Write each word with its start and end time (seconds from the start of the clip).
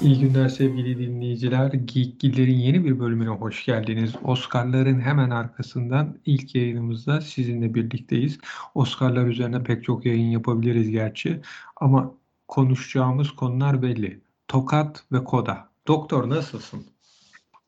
İyi 0.00 0.20
günler 0.20 0.48
sevgili 0.48 0.98
dinleyiciler. 0.98 1.72
Geekgiller'in 1.72 2.56
yeni 2.56 2.84
bir 2.84 3.00
bölümüne 3.00 3.28
hoş 3.28 3.64
geldiniz. 3.64 4.14
Oscar'ların 4.24 5.00
hemen 5.00 5.30
arkasından 5.30 6.18
ilk 6.26 6.54
yayınımızda 6.54 7.20
sizinle 7.20 7.74
birlikteyiz. 7.74 8.38
Oscar'lar 8.74 9.26
üzerine 9.26 9.62
pek 9.62 9.84
çok 9.84 10.06
yayın 10.06 10.30
yapabiliriz 10.30 10.90
gerçi. 10.90 11.40
Ama 11.76 12.14
konuşacağımız 12.48 13.30
konular 13.30 13.82
belli. 13.82 14.20
Tokat 14.48 15.04
ve 15.12 15.24
Koda. 15.24 15.68
Doktor 15.86 16.28
nasılsın? 16.28 16.86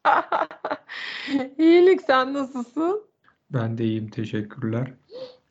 İyilik 1.59 2.01
sen 2.03 2.35
nasılsın? 2.35 3.03
Ben 3.51 3.79
de 3.79 3.85
iyiyim 3.85 4.09
teşekkürler. 4.09 4.95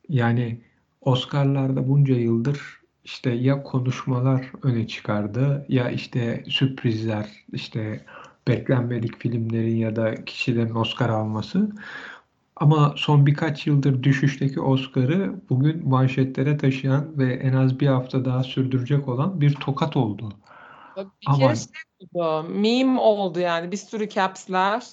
Yani 0.09 0.61
Oscar'larda 1.01 1.87
bunca 1.87 2.15
yıldır 2.15 2.78
işte 3.09 3.29
ya 3.29 3.63
konuşmalar 3.63 4.51
öne 4.63 4.87
çıkardı 4.87 5.65
ya 5.69 5.89
işte 5.89 6.43
sürprizler, 6.49 7.29
işte 7.53 8.05
beklenmedik 8.47 9.17
filmlerin 9.17 9.75
ya 9.75 9.95
da 9.95 10.25
kişilerin 10.25 10.75
Oscar 10.75 11.09
alması. 11.09 11.71
Ama 12.55 12.93
son 12.97 13.25
birkaç 13.25 13.67
yıldır 13.67 14.03
düşüşteki 14.03 14.61
Oscar'ı 14.61 15.35
bugün 15.49 15.89
manşetlere 15.89 16.57
taşıyan 16.57 17.17
ve 17.17 17.33
en 17.33 17.53
az 17.53 17.79
bir 17.79 17.87
hafta 17.87 18.25
daha 18.25 18.43
sürdürecek 18.43 19.07
olan 19.07 19.41
bir 19.41 19.53
tokat 19.53 19.97
oldu. 19.97 20.33
Bir 20.97 21.05
Ama... 21.25 21.37
kere 21.37 21.55
şey 21.55 21.65
oldu, 22.13 22.49
meme 22.49 22.99
oldu 22.99 23.39
yani 23.39 23.71
bir 23.71 23.77
sürü 23.77 24.09
caps'ler. 24.09 24.83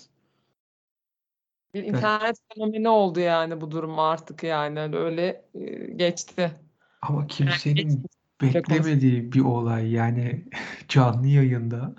Bir 1.74 1.82
internet 1.82 2.22
evet. 2.22 2.36
fenomeni 2.54 2.88
oldu 2.88 3.20
yani 3.20 3.60
bu 3.60 3.70
durum 3.70 3.98
artık 3.98 4.42
yani 4.42 4.96
öyle 4.96 5.44
geçti. 5.96 6.65
Ama 7.08 7.26
kimsenin 7.26 8.04
beklemediği 8.42 9.32
bir 9.32 9.40
olay 9.40 9.92
yani 9.92 10.44
canlı 10.88 11.26
yayında. 11.26 11.94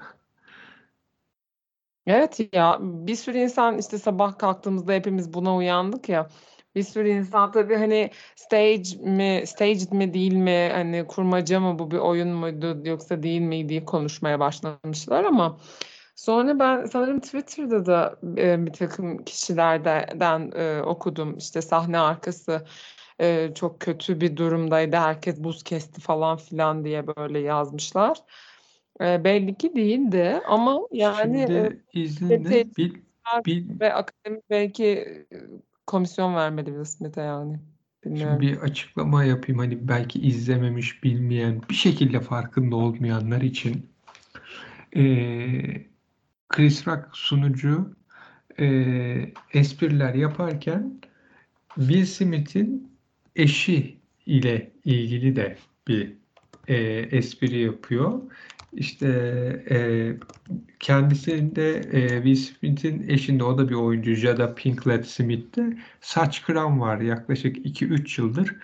Evet 2.08 2.40
ya 2.54 2.78
bir 2.82 3.16
sürü 3.16 3.38
insan 3.38 3.78
işte 3.78 3.98
sabah 3.98 4.38
kalktığımızda 4.38 4.94
hepimiz 4.94 5.34
buna 5.34 5.56
uyandık 5.56 6.10
ya. 6.10 6.28
Bir 6.76 6.84
sürü 6.84 7.10
insan 7.10 7.52
tabii 7.52 7.76
hani 7.76 8.12
stage 8.36 8.98
mi, 9.04 9.44
staged 9.48 9.92
mi 9.92 10.14
değil 10.14 10.34
mi, 10.34 10.70
hani 10.74 11.08
kurmaca 11.08 11.60
mı 11.60 11.80
bu 11.80 11.92
bir 11.92 11.98
oyun 11.98 12.30
muydu 12.30 12.82
yoksa 12.86 13.24
değil 13.24 13.42
mi 13.42 13.70
diye 13.70 13.86
konuşmaya 13.86 14.40
başlamışlar 14.40 15.24
ama 15.24 15.60
sonra 16.16 16.60
ben 16.60 16.86
sanırım 16.86 17.20
Twitter'da 17.20 17.86
da 17.86 18.20
e, 18.38 18.66
bir 18.66 18.74
takım 18.74 19.26
kişilerden 19.26 20.52
e, 20.56 20.82
okudum 20.82 21.38
işte 21.38 21.62
sahne 21.62 22.00
arkası 22.00 22.66
e, 23.22 23.52
çok 23.56 23.80
kötü 23.80 24.22
bir 24.22 24.38
durumdaydı. 24.38 24.96
Herkes 24.96 25.44
buz 25.44 25.64
kesti 25.64 26.02
falan 26.02 26.38
filan 26.38 26.86
diye 26.86 27.08
böyle 27.08 27.40
yazmışlar. 27.40 28.18
E, 29.02 29.24
belli 29.24 29.56
ki 29.56 29.76
değildi 29.76 30.42
ama 30.48 30.80
yani 30.92 31.42
Şimdi 31.48 31.84
izninle 31.94 32.66
bil, 32.78 32.94
bil, 33.46 33.80
ve 33.80 33.94
akademi 33.94 34.42
belki 34.50 35.08
komisyon 35.88 36.36
vermeli 36.36 36.66
Will 36.66 36.84
Smith'e 36.84 37.22
yani. 37.22 37.60
Bilmiyorum. 38.06 38.38
Şimdi 38.42 38.54
bir 38.54 38.62
açıklama 38.62 39.24
yapayım 39.24 39.60
hani 39.60 39.88
belki 39.88 40.20
izlememiş, 40.20 41.04
bilmeyen, 41.04 41.62
bir 41.70 41.76
şekilde 41.76 42.20
farkında 42.20 42.76
olmayanlar 42.76 43.42
için. 43.42 43.90
Ee, 44.96 45.88
Chris 46.50 46.88
Rock 46.88 47.08
sunucu 47.14 47.96
e, 48.60 48.66
espriler 49.54 50.14
yaparken 50.14 51.02
Will 51.76 52.06
Smith'in 52.06 52.97
eşi 53.38 53.98
ile 54.26 54.72
ilgili 54.86 55.36
de 55.36 55.58
bir 55.88 56.14
e, 56.68 56.76
espri 57.18 57.60
yapıyor. 57.60 58.22
İşte 58.74 59.08
e, 59.70 59.78
kendisinde 60.80 61.76
e, 61.92 62.24
Will 62.24 62.36
Smith'in 62.36 63.10
eşinde 63.10 63.44
o 63.44 63.58
da 63.58 63.70
bir 63.70 63.76
oyuncu 63.76 64.14
Jada 64.14 64.56
Pinkett 64.56 65.08
Smith'te 65.08 65.78
saç 66.02 66.44
kıran 66.44 66.80
var 66.82 67.02
yaklaşık 67.02 67.58
2-3 67.58 68.22
yıldır 68.22 68.56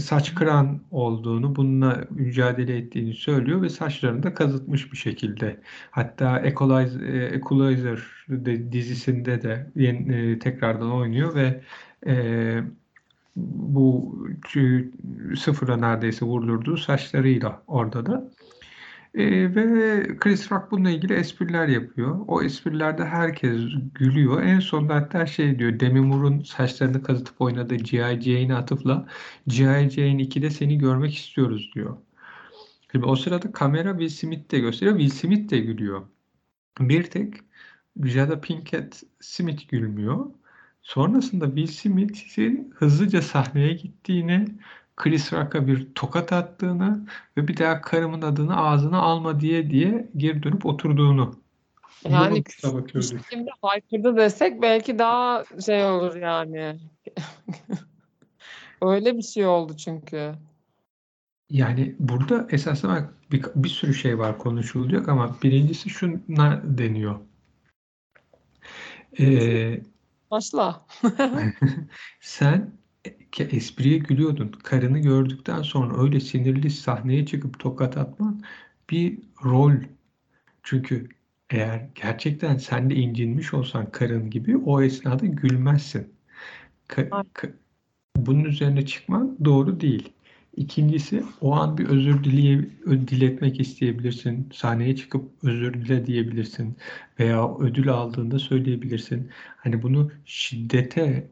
saç 0.00 0.34
kıran 0.34 0.80
olduğunu, 0.90 1.56
bununla 1.56 2.04
mücadele 2.10 2.76
ettiğini 2.76 3.14
söylüyor 3.14 3.62
ve 3.62 3.68
saçlarını 3.68 4.22
da 4.22 4.34
kazıtmış 4.34 4.92
bir 4.92 4.96
şekilde. 4.96 5.60
Hatta 5.90 6.38
Equalizer, 6.40 7.32
Equalizer 7.32 7.98
dizisinde 8.72 9.42
de 9.42 9.70
yeni, 9.76 10.14
e, 10.14 10.38
tekrardan 10.38 10.92
oynuyor 10.92 11.34
ve 11.34 11.60
e, 12.06 12.14
bu 13.36 14.16
sıfıra 15.38 15.76
neredeyse 15.76 16.26
vurdurduğu 16.26 16.76
saçlarıyla 16.76 17.62
orada 17.66 18.06
da. 18.06 18.30
E, 19.14 19.54
ve 19.54 20.06
Chris 20.18 20.52
Rock 20.52 20.70
bununla 20.70 20.90
ilgili 20.90 21.12
espriler 21.14 21.68
yapıyor. 21.68 22.24
O 22.28 22.42
esprilerde 22.42 23.04
herkes 23.04 23.60
gülüyor. 23.94 24.42
En 24.42 24.60
sonunda 24.60 24.94
hatta 24.94 25.26
şey 25.26 25.58
diyor, 25.58 25.80
Demi 25.80 26.00
Moore'un 26.00 26.40
saçlarını 26.42 27.02
kazıtıp 27.02 27.40
oynadığı 27.40 27.74
G.I. 27.74 28.20
Jane'e 28.20 28.54
atıfla 28.54 29.06
G.I. 29.46 29.90
Jane 29.90 30.22
2'de 30.22 30.50
seni 30.50 30.78
görmek 30.78 31.14
istiyoruz 31.14 31.70
diyor. 31.74 31.96
Şimdi 32.92 33.06
o 33.06 33.16
sırada 33.16 33.52
kamera 33.52 33.90
Will 33.98 34.08
Smith 34.08 34.50
de 34.50 34.58
gösteriyor. 34.58 34.98
Will 34.98 35.18
Smith 35.18 35.50
de 35.50 35.58
gülüyor. 35.58 36.02
Bir 36.80 37.04
tek 37.04 37.34
Jada 38.04 38.40
Pinkett 38.40 39.02
Smith 39.20 39.68
gülmüyor. 39.68 40.26
Sonrasında 40.86 41.46
Will 41.46 41.66
Smith'in 41.66 42.74
hızlıca 42.74 43.22
sahneye 43.22 43.72
gittiğini, 43.72 44.46
Chris 44.96 45.32
Rock'a 45.32 45.66
bir 45.66 45.94
tokat 45.94 46.32
attığını 46.32 47.06
ve 47.36 47.48
bir 47.48 47.56
daha 47.56 47.80
karımın 47.80 48.22
adını 48.22 48.56
ağzına 48.56 48.98
alma 48.98 49.40
diye 49.40 49.70
diye 49.70 50.08
geri 50.16 50.42
dönüp 50.42 50.66
oturduğunu. 50.66 51.34
Yani 52.08 52.42
şimdi 53.30 53.50
haykırdı 53.62 54.16
desek 54.16 54.62
belki 54.62 54.98
daha 54.98 55.44
şey 55.66 55.84
olur 55.84 56.16
yani. 56.16 56.76
Öyle 58.82 59.16
bir 59.16 59.22
şey 59.22 59.46
oldu 59.46 59.76
çünkü. 59.76 60.34
Yani 61.50 61.96
burada 61.98 62.46
esasında 62.50 63.10
bir, 63.32 63.44
bir 63.54 63.68
sürü 63.68 63.94
şey 63.94 64.18
var 64.18 64.38
konuşulacak 64.38 65.08
ama 65.08 65.36
birincisi 65.42 65.90
şuna 65.90 66.62
deniyor. 66.64 67.20
Ee, 69.18 69.80
Başla. 70.36 70.86
Sen 72.20 72.72
espriye 73.38 73.98
gülüyordun. 73.98 74.48
Karını 74.48 74.98
gördükten 74.98 75.62
sonra 75.62 76.02
öyle 76.02 76.20
sinirli 76.20 76.70
sahneye 76.70 77.26
çıkıp 77.26 77.58
tokat 77.58 77.96
atman 77.96 78.42
bir 78.90 79.18
rol. 79.44 79.72
Çünkü 80.62 81.08
eğer 81.50 81.88
gerçekten 81.94 82.56
sen 82.56 82.90
de 82.90 82.94
incinmiş 82.94 83.54
olsan 83.54 83.90
karın 83.90 84.30
gibi 84.30 84.56
o 84.56 84.82
esnada 84.82 85.26
gülmezsin. 85.26 86.14
Ka- 86.88 87.24
ka- 87.34 87.52
bunun 88.16 88.44
üzerine 88.44 88.86
çıkman 88.86 89.36
doğru 89.44 89.80
değil. 89.80 90.12
İkincisi 90.56 91.24
o 91.40 91.52
an 91.54 91.78
bir 91.78 91.88
özür 91.88 92.24
dileye, 92.24 92.58
diletmek 93.08 93.60
isteyebilirsin. 93.60 94.48
Sahneye 94.52 94.96
çıkıp 94.96 95.30
özür 95.42 95.74
dile 95.74 96.06
diyebilirsin. 96.06 96.76
Veya 97.20 97.58
ödül 97.58 97.88
aldığında 97.88 98.38
söyleyebilirsin. 98.38 99.30
Hani 99.56 99.82
bunu 99.82 100.10
şiddete 100.24 101.30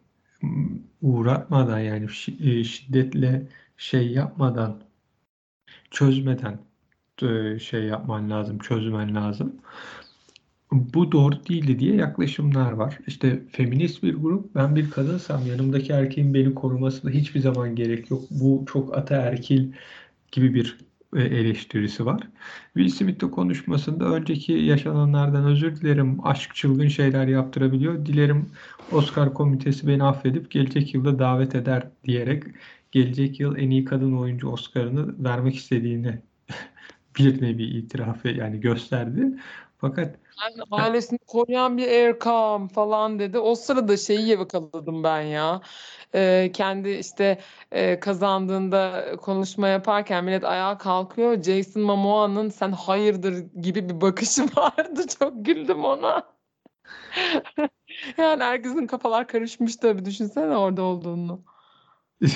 uğratmadan 1.02 1.78
yani 1.78 2.04
e, 2.40 2.64
şiddetle 2.64 3.48
şey 3.76 4.10
yapmadan 4.12 4.82
çözmeden 5.90 6.58
e, 7.22 7.58
şey 7.58 7.84
yapman 7.84 8.30
lazım, 8.30 8.58
çözmen 8.58 9.14
lazım. 9.14 9.60
Bu 10.72 11.12
doğru 11.12 11.46
değildi 11.48 11.78
diye 11.78 11.94
yaklaşımlar 11.94 12.72
var. 12.72 12.98
İşte 13.06 13.42
feminist 13.52 14.02
bir 14.02 14.14
grup, 14.14 14.54
ben 14.54 14.76
bir 14.76 14.90
kadınsam 14.90 15.46
yanımdaki 15.46 15.92
erkeğin 15.92 16.34
beni 16.34 16.54
korumasına 16.54 17.10
hiçbir 17.10 17.40
zaman 17.40 17.76
gerek 17.76 18.10
yok. 18.10 18.22
Bu 18.30 18.64
çok 18.72 18.98
ataerkil 18.98 19.72
gibi 20.32 20.54
bir 20.54 20.78
e, 21.16 21.22
eleştirisi 21.22 22.06
var. 22.06 22.20
Will 22.74 22.88
Smith 22.88 23.20
de 23.20 23.30
konuşmasında 23.30 24.04
önceki 24.04 24.52
yaşananlardan 24.52 25.44
özür 25.44 25.76
dilerim, 25.76 26.26
aşk 26.26 26.54
çılgın 26.54 26.88
şeyler 26.88 27.26
yaptırabiliyor. 27.26 28.06
Dilerim 28.06 28.46
Oscar 28.92 29.34
komitesi 29.34 29.86
beni 29.86 30.04
affedip 30.04 30.50
gelecek 30.50 30.94
yılda 30.94 31.18
davet 31.18 31.54
eder 31.54 31.88
diyerek 32.04 32.44
gelecek 32.92 33.40
yıl 33.40 33.56
en 33.56 33.70
iyi 33.70 33.84
kadın 33.84 34.12
oyuncu 34.16 34.48
Oscar'ını 34.48 35.24
vermek 35.24 35.56
istediğini 35.56 36.18
bir 37.18 37.42
nevi 37.42 37.62
itirafı 37.62 38.28
yani 38.28 38.60
gösterdi. 38.60 39.38
Fakat 39.78 40.16
ailesini 40.70 41.18
koruyan 41.18 41.78
bir 41.78 41.88
Erkam 41.88 42.68
falan 42.68 43.18
dedi. 43.18 43.38
O 43.38 43.54
sırada 43.54 43.96
şeyi 43.96 44.28
yakaladım 44.28 45.04
ben 45.04 45.20
ya. 45.20 45.60
Ee, 46.14 46.50
kendi 46.52 46.90
işte 46.90 47.38
e, 47.72 48.00
kazandığında 48.00 49.04
konuşma 49.16 49.68
yaparken 49.68 50.24
millet 50.24 50.44
ayağa 50.44 50.78
kalkıyor. 50.78 51.42
Jason 51.42 51.82
Momoa'nın 51.82 52.48
sen 52.48 52.72
hayırdır 52.72 53.44
gibi 53.62 53.88
bir 53.88 54.00
bakışı 54.00 54.42
vardı. 54.56 55.06
Çok 55.18 55.44
güldüm 55.44 55.84
ona. 55.84 56.22
yani 58.18 58.42
herkesin 58.42 58.86
kafalar 58.86 59.28
karışmış 59.28 59.76
tabii. 59.76 60.04
Düşünsene 60.04 60.56
orada 60.56 60.82
olduğunu. 60.82 61.40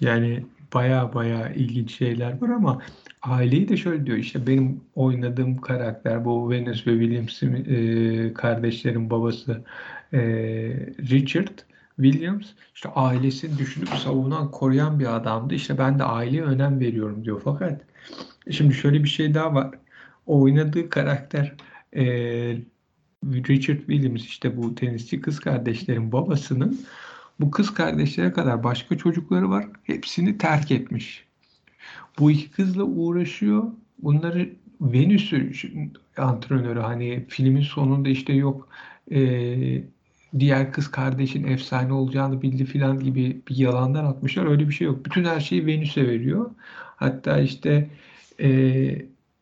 yani 0.00 0.46
baya 0.74 1.14
baya 1.14 1.48
ilginç 1.48 1.98
şeyler 1.98 2.42
var 2.42 2.48
ama 2.48 2.82
aileyi 3.24 3.68
de 3.68 3.76
şöyle 3.76 4.06
diyor 4.06 4.18
işte 4.18 4.46
benim 4.46 4.80
oynadığım 4.94 5.56
karakter 5.60 6.24
bu 6.24 6.50
Venus 6.50 6.86
ve 6.86 6.90
Williams 7.00 7.42
e, 7.42 8.34
kardeşlerin 8.34 9.10
babası 9.10 9.64
e, 10.12 10.20
Richard 11.10 11.58
Williams 11.96 12.46
işte 12.74 12.88
ailesini 12.88 13.58
düşünüp 13.58 13.88
savunan 13.88 14.50
koruyan 14.50 15.00
bir 15.00 15.16
adamdı 15.16 15.54
işte 15.54 15.78
ben 15.78 15.98
de 15.98 16.04
aileye 16.04 16.42
önem 16.42 16.80
veriyorum 16.80 17.24
diyor 17.24 17.40
fakat 17.44 17.80
şimdi 18.50 18.74
şöyle 18.74 19.04
bir 19.04 19.08
şey 19.08 19.34
daha 19.34 19.54
var 19.54 19.70
o 20.26 20.40
oynadığı 20.42 20.88
karakter 20.90 21.54
e, 21.96 22.04
Richard 23.24 23.78
Williams 23.78 24.24
işte 24.24 24.56
bu 24.56 24.74
tenisçi 24.74 25.20
kız 25.20 25.40
kardeşlerin 25.40 26.12
babasının 26.12 26.80
bu 27.40 27.50
kız 27.50 27.74
kardeşlere 27.74 28.32
kadar 28.32 28.64
başka 28.64 28.98
çocukları 28.98 29.50
var. 29.50 29.66
Hepsini 29.84 30.38
terk 30.38 30.70
etmiş. 30.70 31.23
Bu 32.18 32.30
iki 32.30 32.50
kızla 32.50 32.82
uğraşıyor. 32.82 33.64
Bunları 33.98 34.48
Venüs'ü 34.80 35.52
antrenörü 36.16 36.80
hani 36.80 37.24
filmin 37.28 37.62
sonunda 37.62 38.08
işte 38.08 38.32
yok 38.32 38.68
e, 39.10 39.84
diğer 40.38 40.72
kız 40.72 40.90
kardeşin 40.90 41.44
efsane 41.44 41.92
olacağını 41.92 42.42
bildi 42.42 42.64
filan 42.64 43.00
gibi 43.00 43.40
bir 43.48 43.56
yalandan 43.56 44.04
atmışlar. 44.04 44.46
Öyle 44.46 44.68
bir 44.68 44.74
şey 44.74 44.86
yok. 44.86 45.04
Bütün 45.04 45.24
her 45.24 45.40
şeyi 45.40 45.66
Venüs'e 45.66 46.08
veriyor. 46.08 46.50
Hatta 46.96 47.40
işte 47.40 47.90
e, 48.40 48.48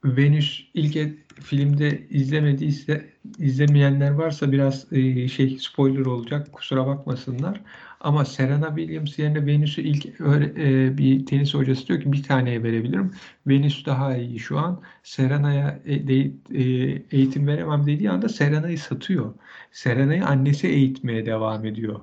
Venüs 0.05 0.65
ilk 0.75 0.97
et, 0.97 1.15
filmde 1.41 2.03
izlemediyse 2.11 3.13
izlemeyenler 3.39 4.11
varsa 4.11 4.53
biraz 4.53 4.93
e, 4.93 5.29
şey 5.29 5.59
spoiler 5.59 6.07
olacak 6.07 6.53
kusura 6.53 6.87
bakmasınlar. 6.87 7.61
Ama 8.03 8.25
Serena 8.25 8.77
Williams 8.77 9.19
yerine 9.19 9.47
Venüs'ü 9.47 9.83
ilk 9.83 10.21
öyle, 10.21 10.45
e, 10.57 10.99
bir 10.99 11.27
tenis 11.27 11.55
hocası 11.55 11.89
diyor 11.89 12.01
ki 12.01 12.13
bir 12.13 12.23
taneye 12.23 12.63
verebilirim. 12.63 13.11
Venüs 13.47 13.87
daha 13.87 14.17
iyi 14.17 14.39
şu 14.39 14.59
an. 14.59 14.81
Serena'ya 15.03 15.79
e, 15.87 15.95
e, 15.95 16.63
eğitim 17.11 17.47
veremem 17.47 17.87
dediği 17.87 18.11
anda 18.11 18.29
Serena'yı 18.29 18.79
satıyor. 18.79 19.35
Serena'yı 19.73 20.27
annesi 20.27 20.69
eğitmeye 20.69 21.27
devam 21.27 21.65
ediyor. 21.65 22.01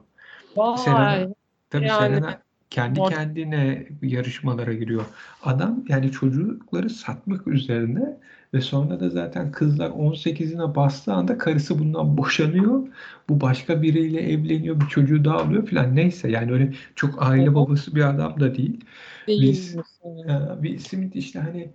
Vay. 0.56 0.78
Serena, 0.78 1.28
tabii 1.70 1.86
Yani 1.86 2.00
Serena 2.00 2.42
kendi 2.70 3.00
kendine 3.00 3.88
yarışmalara 4.02 4.74
giriyor. 4.74 5.06
Adam 5.44 5.84
yani 5.88 6.12
çocukları 6.12 6.90
satmak 6.90 7.48
üzerine 7.48 8.20
ve 8.54 8.62
sonra 8.62 9.00
da 9.00 9.10
zaten 9.10 9.52
kızlar 9.52 9.90
18'ine 9.90 10.76
bastığı 10.76 11.14
anda 11.14 11.38
karısı 11.38 11.80
bundan 11.80 12.18
boşanıyor. 12.18 12.88
Bu 13.30 13.42
başka 13.42 13.82
biriyle 13.82 14.22
evleniyor, 14.22 14.82
bir 14.82 14.88
çocuğu 14.88 15.26
daha 15.26 15.38
alıyor 15.38 15.68
falan. 15.68 15.96
Neyse 15.96 16.32
yani 16.32 16.52
öyle 16.52 16.74
çok 16.96 17.24
aile 17.24 17.56
babası 17.56 17.96
bir 17.96 18.10
adam 18.10 18.40
da 18.40 18.56
değil. 18.56 18.86
Değilmiş. 19.28 19.60
Ee, 20.06 20.62
Will 20.62 20.80
Smith 20.80 21.16
işte 21.16 21.40
hani 21.40 21.70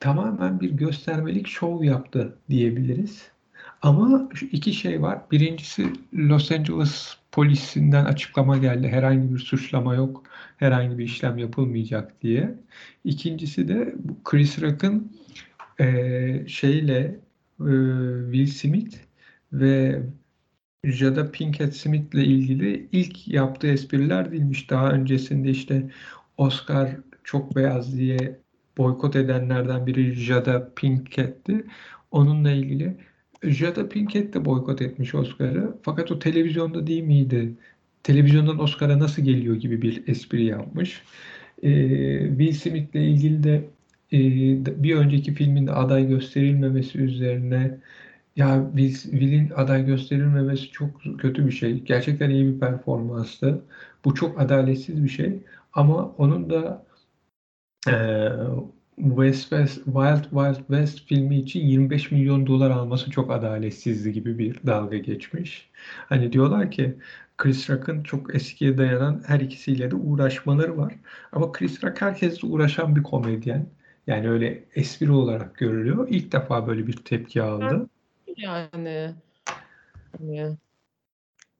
tamamen 0.00 0.60
bir 0.60 0.70
göstermelik 0.70 1.46
şov 1.46 1.82
yaptı 1.82 2.38
diyebiliriz. 2.50 3.30
Ama 3.82 4.28
şu 4.34 4.46
iki 4.46 4.72
şey 4.72 5.02
var. 5.02 5.18
Birincisi 5.30 5.92
Los 6.14 6.52
Angeles 6.52 7.16
polisinden 7.32 8.04
açıklama 8.04 8.58
geldi. 8.58 8.88
Herhangi 8.88 9.34
bir 9.34 9.38
suçlama 9.38 9.94
yok, 9.94 10.22
herhangi 10.56 10.98
bir 10.98 11.04
işlem 11.04 11.38
yapılmayacak 11.38 12.22
diye. 12.22 12.54
İkincisi 13.04 13.68
de 13.68 13.94
bu 13.96 14.16
Chris 14.24 14.62
Rock'ın 14.62 15.12
e, 15.80 16.44
şeyle 16.46 17.20
e, 17.60 17.72
Will 18.32 18.46
Smith 18.46 18.96
ve 19.52 20.02
Jada 20.84 21.30
Pinkett 21.32 21.76
Smith'le 21.76 22.14
ilgili 22.14 22.88
ilk 22.92 23.28
yaptığı 23.28 23.66
espriler 23.66 24.32
değilmiş. 24.32 24.70
Daha 24.70 24.90
öncesinde 24.92 25.50
işte 25.50 25.90
Oscar 26.36 26.96
çok 27.24 27.56
beyaz 27.56 27.96
diye 27.98 28.40
boykot 28.78 29.16
edenlerden 29.16 29.86
biri 29.86 30.14
Jada 30.14 30.74
Pinkett'ti. 30.74 31.64
Onunla 32.10 32.50
ilgili 32.50 32.96
Jada 33.42 33.88
Pinkett 33.88 34.34
de 34.34 34.44
boykot 34.44 34.82
etmiş 34.82 35.14
Oscar'ı. 35.14 35.76
Fakat 35.82 36.10
o 36.12 36.18
televizyonda 36.18 36.86
değil 36.86 37.02
miydi? 37.02 37.54
Televizyondan 38.02 38.60
Oscar'a 38.60 38.98
nasıl 38.98 39.22
geliyor 39.22 39.56
gibi 39.56 39.82
bir 39.82 40.08
espri 40.08 40.44
yapmış. 40.44 41.02
Ee, 41.62 42.28
Will 42.28 42.52
Smith'le 42.52 42.94
ilgili 42.94 43.42
de 43.44 43.64
bir 44.82 44.96
önceki 44.96 45.34
filminde 45.34 45.72
aday 45.72 46.08
gösterilmemesi 46.08 46.98
üzerine 46.98 47.78
ya 48.36 48.70
Will, 48.76 48.94
Will'in 49.10 49.50
aday 49.56 49.86
gösterilmemesi 49.86 50.70
çok 50.70 51.02
kötü 51.18 51.46
bir 51.46 51.52
şey. 51.52 51.80
Gerçekten 51.80 52.30
iyi 52.30 52.54
bir 52.54 52.60
performanstı. 52.60 53.64
Bu 54.04 54.14
çok 54.14 54.40
adaletsiz 54.40 55.04
bir 55.04 55.08
şey. 55.08 55.40
Ama 55.72 56.06
onun 56.18 56.50
da 56.50 56.86
e, 57.88 57.92
West 58.96 59.50
West, 59.50 59.74
Wild 59.84 60.24
Wild 60.30 60.56
West 60.56 61.06
filmi 61.08 61.38
için 61.38 61.60
25 61.60 62.10
milyon 62.10 62.46
dolar 62.46 62.70
alması 62.70 63.10
çok 63.10 63.30
adaletsizdi 63.32 64.12
gibi 64.12 64.38
bir 64.38 64.60
dalga 64.66 64.98
geçmiş. 64.98 65.70
Hani 66.08 66.32
diyorlar 66.32 66.70
ki 66.70 66.98
Chris 67.38 67.70
Rock'ın 67.70 68.02
çok 68.02 68.34
eskiye 68.34 68.78
dayanan 68.78 69.22
her 69.26 69.40
ikisiyle 69.40 69.90
de 69.90 69.94
uğraşmaları 69.94 70.78
var. 70.78 70.94
Ama 71.32 71.52
Chris 71.52 71.84
Rock 71.84 72.00
herkesle 72.02 72.48
uğraşan 72.48 72.96
bir 72.96 73.02
komedyen. 73.02 73.66
Yani 74.06 74.30
öyle 74.30 74.64
espri 74.74 75.10
olarak 75.10 75.56
görülüyor. 75.56 76.08
İlk 76.10 76.32
defa 76.32 76.66
böyle 76.66 76.86
bir 76.86 76.96
tepki 76.96 77.42
aldı. 77.42 77.88
Yani. 78.36 79.14
Hani. 80.18 80.56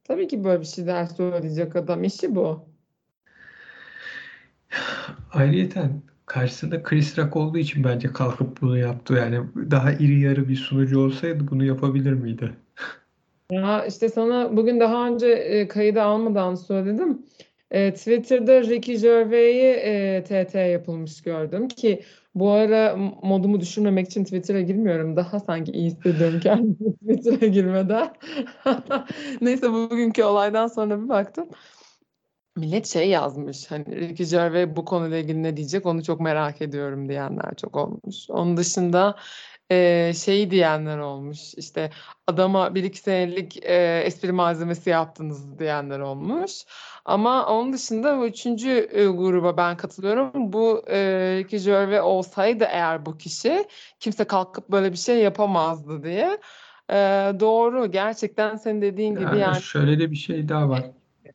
Tabii 0.04 0.28
ki 0.28 0.44
böyle 0.44 0.60
bir 0.60 0.66
şeyler 0.66 1.06
söyleyecek 1.06 1.76
adam. 1.76 2.04
işi 2.04 2.34
bu. 2.34 2.64
Ayrıyeten 5.32 6.02
karşısında 6.26 6.82
Chris 6.82 7.18
Rock 7.18 7.36
olduğu 7.36 7.58
için 7.58 7.84
bence 7.84 8.12
kalkıp 8.12 8.60
bunu 8.60 8.78
yaptı. 8.78 9.14
Yani 9.14 9.46
daha 9.70 9.92
iri 9.92 10.20
yarı 10.20 10.48
bir 10.48 10.56
sunucu 10.56 11.00
olsaydı 11.00 11.48
bunu 11.50 11.64
yapabilir 11.64 12.12
miydi? 12.12 12.52
Ya 13.50 13.86
işte 13.86 14.08
sana 14.08 14.56
bugün 14.56 14.80
daha 14.80 15.08
önce 15.08 15.26
e, 15.26 15.68
kayıda 15.68 16.02
almadan 16.02 16.54
söyledim. 16.54 17.22
E, 17.70 17.94
Twitter'da 17.94 18.62
Ricky 18.62 18.98
Gervais'i 18.98 19.66
e, 19.66 20.24
TT 20.24 20.54
yapılmış 20.54 21.22
gördüm 21.22 21.68
ki 21.68 22.02
bu 22.34 22.50
ara 22.50 22.96
modumu 23.22 23.60
düşürmemek 23.60 24.06
için 24.06 24.24
Twitter'a 24.24 24.60
girmiyorum. 24.60 25.16
Daha 25.16 25.40
sanki 25.40 25.72
iyi 25.72 25.86
hissediyorum 25.86 26.40
kendimi 26.40 26.96
Twitter'a 26.96 27.46
girmeden. 27.46 28.14
Neyse 29.40 29.72
bugünkü 29.72 30.22
olaydan 30.22 30.66
sonra 30.66 31.02
bir 31.02 31.08
baktım. 31.08 31.48
Millet 32.56 32.86
şey 32.86 33.08
yazmış 33.08 33.70
hani 33.70 33.84
Ricky 34.00 34.30
Gervais 34.30 34.76
bu 34.76 34.84
konuyla 34.84 35.18
ilgili 35.18 35.42
ne 35.42 35.56
diyecek 35.56 35.86
onu 35.86 36.04
çok 36.04 36.20
merak 36.20 36.62
ediyorum 36.62 37.08
diyenler 37.08 37.54
çok 37.56 37.76
olmuş. 37.76 38.30
Onun 38.30 38.56
dışında 38.56 39.16
e, 39.70 40.12
şey 40.14 40.50
diyenler 40.50 40.98
olmuş 40.98 41.54
işte 41.54 41.90
adama 42.26 42.74
bir 42.74 42.84
iki 42.84 42.98
senelik 42.98 43.64
e, 43.64 44.02
espri 44.04 44.32
malzemesi 44.32 44.90
yaptınız 44.90 45.58
diyenler 45.58 45.98
olmuş. 46.00 46.52
Ama 47.04 47.46
onun 47.46 47.72
dışında 47.72 48.18
bu 48.18 48.26
üçüncü 48.26 48.88
e, 48.92 49.06
gruba 49.06 49.56
ben 49.56 49.76
katılıyorum. 49.76 50.52
Bu 50.52 50.82
e, 50.86 50.98
Ricky 51.38 51.62
Gervais 51.62 52.00
olsaydı 52.00 52.64
eğer 52.64 53.06
bu 53.06 53.18
kişi 53.18 53.64
kimse 54.00 54.24
kalkıp 54.24 54.68
böyle 54.68 54.92
bir 54.92 54.96
şey 54.96 55.18
yapamazdı 55.18 56.04
diye. 56.04 56.38
E, 56.90 56.96
doğru 57.40 57.90
gerçekten 57.90 58.56
senin 58.56 58.82
dediğin 58.82 59.14
gibi 59.14 59.38
Yani 59.38 59.62
şöyle 59.62 59.98
de 59.98 60.10
bir 60.10 60.16
şey 60.16 60.48
daha 60.48 60.68
var. 60.68 60.82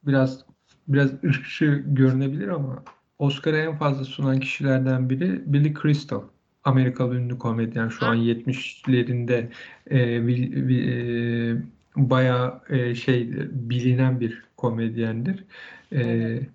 Biraz 0.03 0.45
biraz 0.87 1.23
ırkçı 1.23 1.83
görünebilir 1.85 2.47
ama 2.47 2.83
Oscar'a 3.19 3.57
en 3.57 3.77
fazla 3.77 4.05
sunan 4.05 4.39
kişilerden 4.39 5.09
biri 5.09 5.53
Billy 5.53 5.73
Crystal. 5.81 6.21
Amerikalı 6.63 7.15
ünlü 7.15 7.37
komedyen 7.39 7.89
şu 7.89 8.05
an 8.05 8.17
70'lerinde 8.17 9.47
e, 9.87 9.99
e, 9.99 11.57
bayağı 11.95 12.61
e, 12.69 12.95
şey 12.95 13.29
bilinen 13.51 14.19
bir 14.19 14.46
komedyendir. 14.57 15.45
E, 15.91 16.01
Evet. 16.01 16.49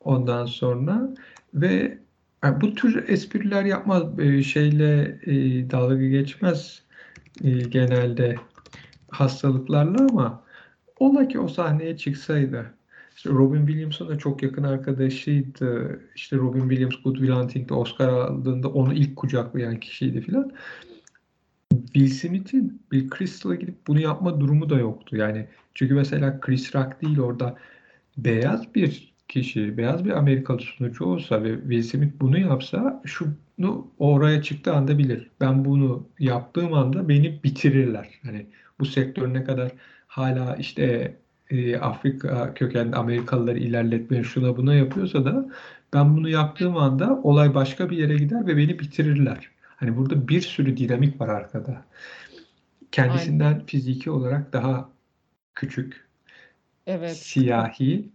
ondan 0.00 0.46
sonra 0.46 1.14
ve 1.54 1.98
yani 2.44 2.60
bu 2.60 2.74
tür 2.74 3.08
espriler 3.08 3.64
yapmaz 3.64 4.18
e, 4.18 4.42
şeyle 4.42 5.20
e, 5.26 5.70
dalga 5.70 6.06
geçmez 6.06 6.82
e, 7.44 7.50
genelde 7.50 8.36
hastalıklarla 9.10 10.06
ama 10.10 10.44
ola 11.00 11.28
ki 11.28 11.40
o 11.40 11.48
sahneye 11.48 11.96
çıksaydı. 11.96 12.74
İşte 13.16 13.30
Robin 13.30 13.66
Williams'ın 13.66 14.08
da 14.08 14.18
çok 14.18 14.42
yakın 14.42 14.62
arkadaşıydı. 14.62 16.00
İşte 16.16 16.36
Robin 16.36 16.68
Williams 16.68 17.02
Good 17.04 17.16
Will 17.16 17.32
Hunting'de 17.32 17.74
Oscar 17.74 18.08
aldığında 18.08 18.68
onu 18.68 18.94
ilk 18.94 19.16
kucaklayan 19.16 19.80
kişiydi 19.80 20.20
filan. 20.20 20.52
Will 21.92 22.08
Smith'in 22.08 22.82
Bill 22.92 23.10
Crystal'a 23.18 23.54
gidip 23.54 23.86
bunu 23.86 24.00
yapma 24.00 24.40
durumu 24.40 24.70
da 24.70 24.78
yoktu. 24.78 25.16
Yani 25.16 25.46
çünkü 25.74 25.94
mesela 25.94 26.40
Chris 26.40 26.74
Rock 26.74 27.02
değil 27.02 27.18
orada 27.18 27.56
beyaz 28.16 28.74
bir 28.74 29.14
kişi, 29.28 29.76
beyaz 29.78 30.04
bir 30.04 30.10
Amerikalı 30.10 30.60
sunucu 30.60 31.04
olsa 31.04 31.42
ve 31.42 31.60
Will 31.60 31.82
Smith 31.82 32.12
bunu 32.20 32.38
yapsa 32.38 33.02
şunu 33.04 33.88
oraya 33.98 34.42
çıktığı 34.42 34.74
anda 34.74 34.98
bilir. 34.98 35.30
Ben 35.40 35.64
bunu 35.64 36.06
yaptığım 36.18 36.74
anda 36.74 37.08
beni 37.08 37.42
bitirirler. 37.44 38.08
Hani 38.22 38.46
bu 38.80 38.86
sektör 38.86 39.34
ne 39.34 39.44
kadar 39.44 39.72
hala 40.06 40.56
işte 40.56 41.14
e, 41.50 41.76
Afrika 41.76 42.54
kökenli 42.54 42.96
Amerikalıları 42.96 43.58
ilerletmeye 43.58 44.24
şuna 44.24 44.56
buna 44.56 44.74
yapıyorsa 44.74 45.24
da 45.24 45.48
Ben 45.94 46.16
bunu 46.16 46.28
yaptığım 46.28 46.76
anda 46.76 47.20
olay 47.22 47.54
başka 47.54 47.90
bir 47.90 47.96
yere 47.96 48.16
gider 48.16 48.46
ve 48.46 48.56
beni 48.56 48.78
bitirirler. 48.78 49.50
Hani 49.78 49.96
burada 49.96 50.28
bir 50.28 50.40
sürü 50.40 50.76
dinamik 50.76 51.20
var 51.20 51.28
arkada. 51.28 51.84
Kendisinden 52.92 53.52
Aynen. 53.52 53.66
fiziki 53.66 54.10
olarak 54.10 54.52
daha 54.52 54.90
küçük, 55.54 56.08
evet. 56.86 57.16
siyahi 57.16 58.08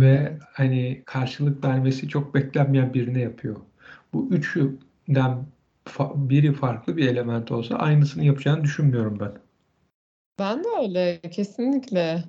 ve 0.00 0.38
hani 0.52 1.02
karşılık 1.06 1.64
vermesi 1.64 2.08
çok 2.08 2.34
beklenmeyen 2.34 2.94
birine 2.94 3.20
yapıyor. 3.20 3.56
Bu 4.12 4.28
üçünden 4.30 5.46
biri 6.14 6.52
farklı 6.52 6.96
bir 6.96 7.08
element 7.08 7.52
olsa 7.52 7.76
aynısını 7.76 8.24
yapacağını 8.24 8.64
düşünmüyorum 8.64 9.20
ben. 9.20 9.32
Ben 10.38 10.64
de 10.64 10.68
öyle 10.82 11.20
kesinlikle. 11.20 12.24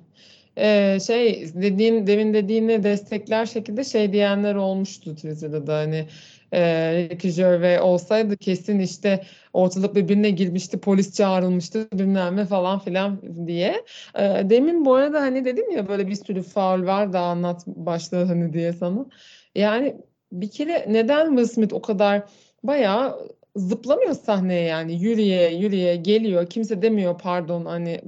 Ee, 0.58 0.98
şey 1.06 1.50
dediğin 1.54 2.06
demin 2.06 2.34
dediğini 2.34 2.82
destekler 2.82 3.46
şekilde 3.46 3.84
şey 3.84 4.12
diyenler 4.12 4.54
olmuştu 4.54 5.14
Twitter'da 5.14 5.66
da 5.66 5.78
hani 5.78 6.08
e, 6.52 7.08
Ricky 7.10 7.34
Gervais 7.34 7.80
olsaydı 7.80 8.36
kesin 8.36 8.78
işte 8.78 9.22
ortalık 9.52 9.94
birbirine 9.94 10.30
girmişti 10.30 10.80
polis 10.80 11.14
çağrılmıştı 11.14 11.88
bilmem 11.92 12.36
ne 12.36 12.44
falan 12.44 12.78
filan 12.78 13.20
diye. 13.46 13.84
E, 14.18 14.50
demin 14.50 14.84
bu 14.84 14.94
arada 14.94 15.20
hani 15.20 15.44
dedim 15.44 15.70
ya 15.70 15.88
böyle 15.88 16.08
bir 16.08 16.14
sürü 16.14 16.42
faul 16.42 16.86
var 16.86 17.12
da 17.12 17.20
anlat 17.20 17.66
başladı 17.66 18.24
hani 18.24 18.52
diye 18.52 18.72
sana. 18.72 19.06
Yani 19.54 19.96
bir 20.32 20.50
kere 20.50 20.86
neden 20.88 21.26
Will 21.28 21.54
Smith 21.54 21.74
o 21.74 21.82
kadar 21.82 22.22
bayağı 22.62 23.18
zıplamıyor 23.56 24.14
sahneye 24.14 24.62
yani 24.62 25.02
yürüye 25.02 25.54
yürüye 25.54 25.96
geliyor. 25.96 26.46
Kimse 26.46 26.82
demiyor 26.82 27.18
pardon 27.18 27.64
hani 27.64 28.00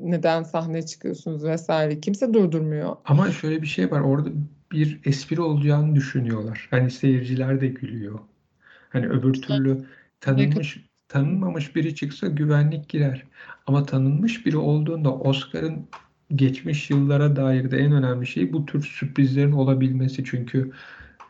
neden 0.00 0.42
sahneye 0.42 0.86
çıkıyorsunuz 0.86 1.44
vesaire. 1.44 2.00
Kimse 2.00 2.34
durdurmuyor. 2.34 2.96
Ama 3.04 3.30
şöyle 3.30 3.62
bir 3.62 3.66
şey 3.66 3.90
var 3.90 4.00
orada 4.00 4.28
bir 4.72 5.00
espri 5.04 5.40
olacağını 5.40 5.96
düşünüyorlar. 5.96 6.68
Hani 6.70 6.90
seyirciler 6.90 7.60
de 7.60 7.68
gülüyor. 7.68 8.18
Hani 8.90 9.08
öbür 9.08 9.34
türlü 9.34 9.84
tanınmış 10.20 10.78
tanınmamış 11.08 11.76
biri 11.76 11.94
çıksa 11.94 12.26
güvenlik 12.26 12.88
girer. 12.88 13.22
Ama 13.66 13.86
tanınmış 13.86 14.46
biri 14.46 14.56
olduğunda 14.56 15.14
Oscar'ın 15.14 15.88
geçmiş 16.34 16.90
yıllara 16.90 17.36
dair 17.36 17.70
de 17.70 17.78
en 17.78 17.92
önemli 17.92 18.26
şey 18.26 18.52
bu 18.52 18.66
tür 18.66 18.82
sürprizlerin 18.82 19.52
olabilmesi. 19.52 20.24
Çünkü 20.24 20.72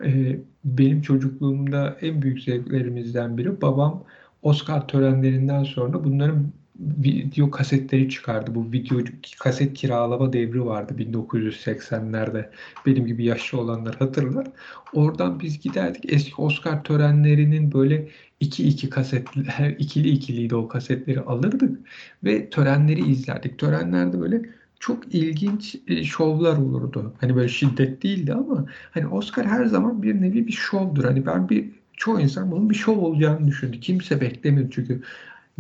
e, 0.05 0.39
benim 0.65 1.03
çocukluğumda 1.03 1.97
en 2.01 2.23
büyük 2.23 2.41
zevklerimizden 2.43 3.39
biri 3.39 3.61
babam 3.61 4.05
Oscar 4.43 4.89
törenlerinden 4.89 5.65
sonra 5.65 6.05
bunların 6.05 6.53
video 6.83 7.51
kasetleri 7.51 8.09
çıkardı. 8.09 8.55
Bu 8.55 8.73
video 8.73 8.99
kaset 9.39 9.75
kiralama 9.75 10.33
devri 10.33 10.65
vardı 10.65 10.95
1980'lerde. 10.99 12.51
Benim 12.87 13.07
gibi 13.07 13.25
yaşlı 13.25 13.61
olanlar 13.61 13.95
hatırlar. 13.95 14.47
Oradan 14.93 15.41
biz 15.41 15.61
giderdik. 15.61 16.13
Eski 16.13 16.35
Oscar 16.43 16.85
törenlerinin 16.85 17.73
böyle 17.73 18.09
iki 18.41 18.69
iki 18.69 18.91
kasetler, 18.91 19.77
ikili 19.79 20.09
ikiliydi 20.09 20.55
o 20.55 20.69
kasetleri 20.69 21.21
alırdık 21.21 21.79
ve 22.25 22.51
törenleri 22.51 23.11
izlerdik. 23.11 23.59
Törenlerde 23.59 24.21
böyle 24.21 24.43
çok 24.81 25.15
ilginç 25.15 25.77
e, 25.89 26.05
şovlar 26.05 26.57
olurdu. 26.57 27.15
Hani 27.21 27.37
böyle 27.37 27.49
şiddet 27.49 28.03
değildi 28.03 28.33
ama 28.33 28.67
hani 28.91 29.07
Oscar 29.07 29.47
her 29.47 29.65
zaman 29.65 30.03
bir 30.03 30.21
nevi 30.21 30.47
bir 30.47 30.53
şovdur. 30.53 31.05
Hani 31.05 31.27
ben 31.27 31.49
bir 31.49 31.71
çoğu 31.97 32.21
insan 32.21 32.51
bunun 32.51 32.71
bir 32.71 32.75
şov 32.75 32.99
olacağını 32.99 33.49
düşündü. 33.49 33.81
Kimse 33.81 34.21
beklemiyor 34.21 34.71
çünkü 34.71 35.03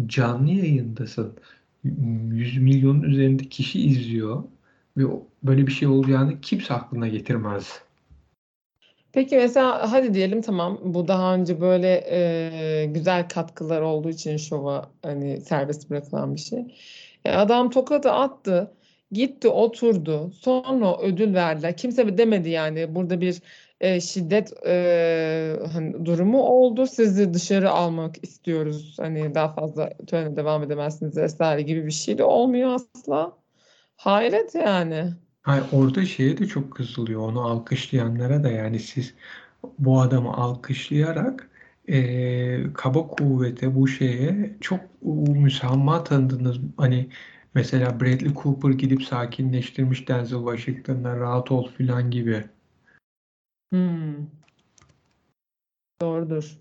canlı 0.06 0.50
yayındasın. 0.50 1.32
Yüz 2.32 2.58
milyonun 2.58 3.02
üzerinde 3.02 3.42
kişi 3.42 3.80
izliyor 3.80 4.44
ve 4.96 5.02
böyle 5.42 5.66
bir 5.66 5.72
şey 5.72 5.88
olacağını 5.88 6.40
kimse 6.40 6.74
aklına 6.74 7.08
getirmez. 7.08 7.82
Peki 9.12 9.36
mesela 9.36 9.92
hadi 9.92 10.14
diyelim 10.14 10.42
tamam 10.42 10.80
bu 10.84 11.08
daha 11.08 11.34
önce 11.34 11.60
böyle 11.60 12.04
e, 12.10 12.86
güzel 12.86 13.28
katkılar 13.28 13.80
olduğu 13.80 14.10
için 14.10 14.36
şova 14.36 14.90
hani 15.02 15.40
serbest 15.40 15.90
bırakılan 15.90 16.34
bir 16.34 16.40
şey. 16.40 16.58
Yani 17.24 17.36
adam 17.36 17.70
tokadı 17.70 18.10
attı. 18.10 18.70
Gitti 19.12 19.48
oturdu. 19.48 20.30
Sonra 20.40 20.98
ödül 21.02 21.34
verdiler. 21.34 21.76
Kimse 21.76 22.18
demedi 22.18 22.50
yani 22.50 22.94
burada 22.94 23.20
bir 23.20 23.42
e, 23.82 24.00
şiddet 24.00 24.52
e, 24.66 25.56
hani 25.72 26.06
durumu 26.06 26.42
oldu. 26.42 26.86
Sizi 26.86 27.34
dışarı 27.34 27.70
almak 27.70 28.24
istiyoruz. 28.24 28.96
Hani 29.00 29.34
daha 29.34 29.54
fazla 29.54 29.90
törene 30.06 30.36
devam 30.36 30.62
edemezsiniz 30.62 31.16
vesaire 31.16 31.62
gibi 31.62 31.86
bir 31.86 31.90
şey 31.90 32.18
de 32.18 32.24
olmuyor 32.24 32.74
asla. 32.74 33.32
Hayret 33.96 34.54
yani. 34.54 35.12
Hayır, 35.42 35.64
orada 35.72 36.04
şeye 36.04 36.38
de 36.38 36.46
çok 36.46 36.72
kızılıyor. 36.72 37.20
Onu 37.20 37.40
alkışlayanlara 37.40 38.44
da 38.44 38.50
yani 38.50 38.78
siz 38.78 39.14
bu 39.78 40.00
adamı 40.00 40.32
alkışlayarak 40.32 41.50
e, 41.88 42.72
kaba 42.72 43.06
kuvvete 43.06 43.74
bu 43.74 43.88
şeye 43.88 44.56
çok 44.60 44.80
müsamaha 45.02 46.04
tanıdınız. 46.04 46.58
Hani 46.76 47.08
Mesela 47.54 48.00
Bradley 48.00 48.34
Cooper 48.34 48.70
gidip 48.70 49.02
sakinleştirmiş 49.02 50.08
Denzel 50.08 50.38
Washington'la 50.38 51.20
rahat 51.20 51.50
ol 51.52 51.68
filan 51.68 52.10
gibi. 52.10 52.44
Hmm. 53.72 54.26
Doğrudur. 56.00 56.58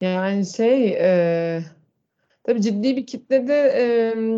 Yani 0.00 0.46
şey 0.46 0.88
e, 0.88 1.62
tabii 2.44 2.62
ciddi 2.62 2.96
bir 2.96 3.06
kitlede 3.06 3.54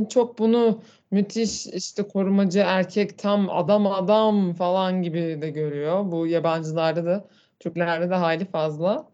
e, 0.04 0.08
çok 0.08 0.38
bunu 0.38 0.82
müthiş 1.10 1.66
işte 1.66 2.02
korumacı 2.02 2.58
erkek 2.58 3.18
tam 3.18 3.50
adam 3.50 3.86
adam 3.86 4.54
falan 4.54 5.02
gibi 5.02 5.38
de 5.42 5.50
görüyor. 5.50 6.12
Bu 6.12 6.26
yabancılarda 6.26 7.04
da 7.04 7.28
Türklerde 7.60 8.10
de 8.10 8.14
hayli 8.14 8.44
fazla. 8.44 9.08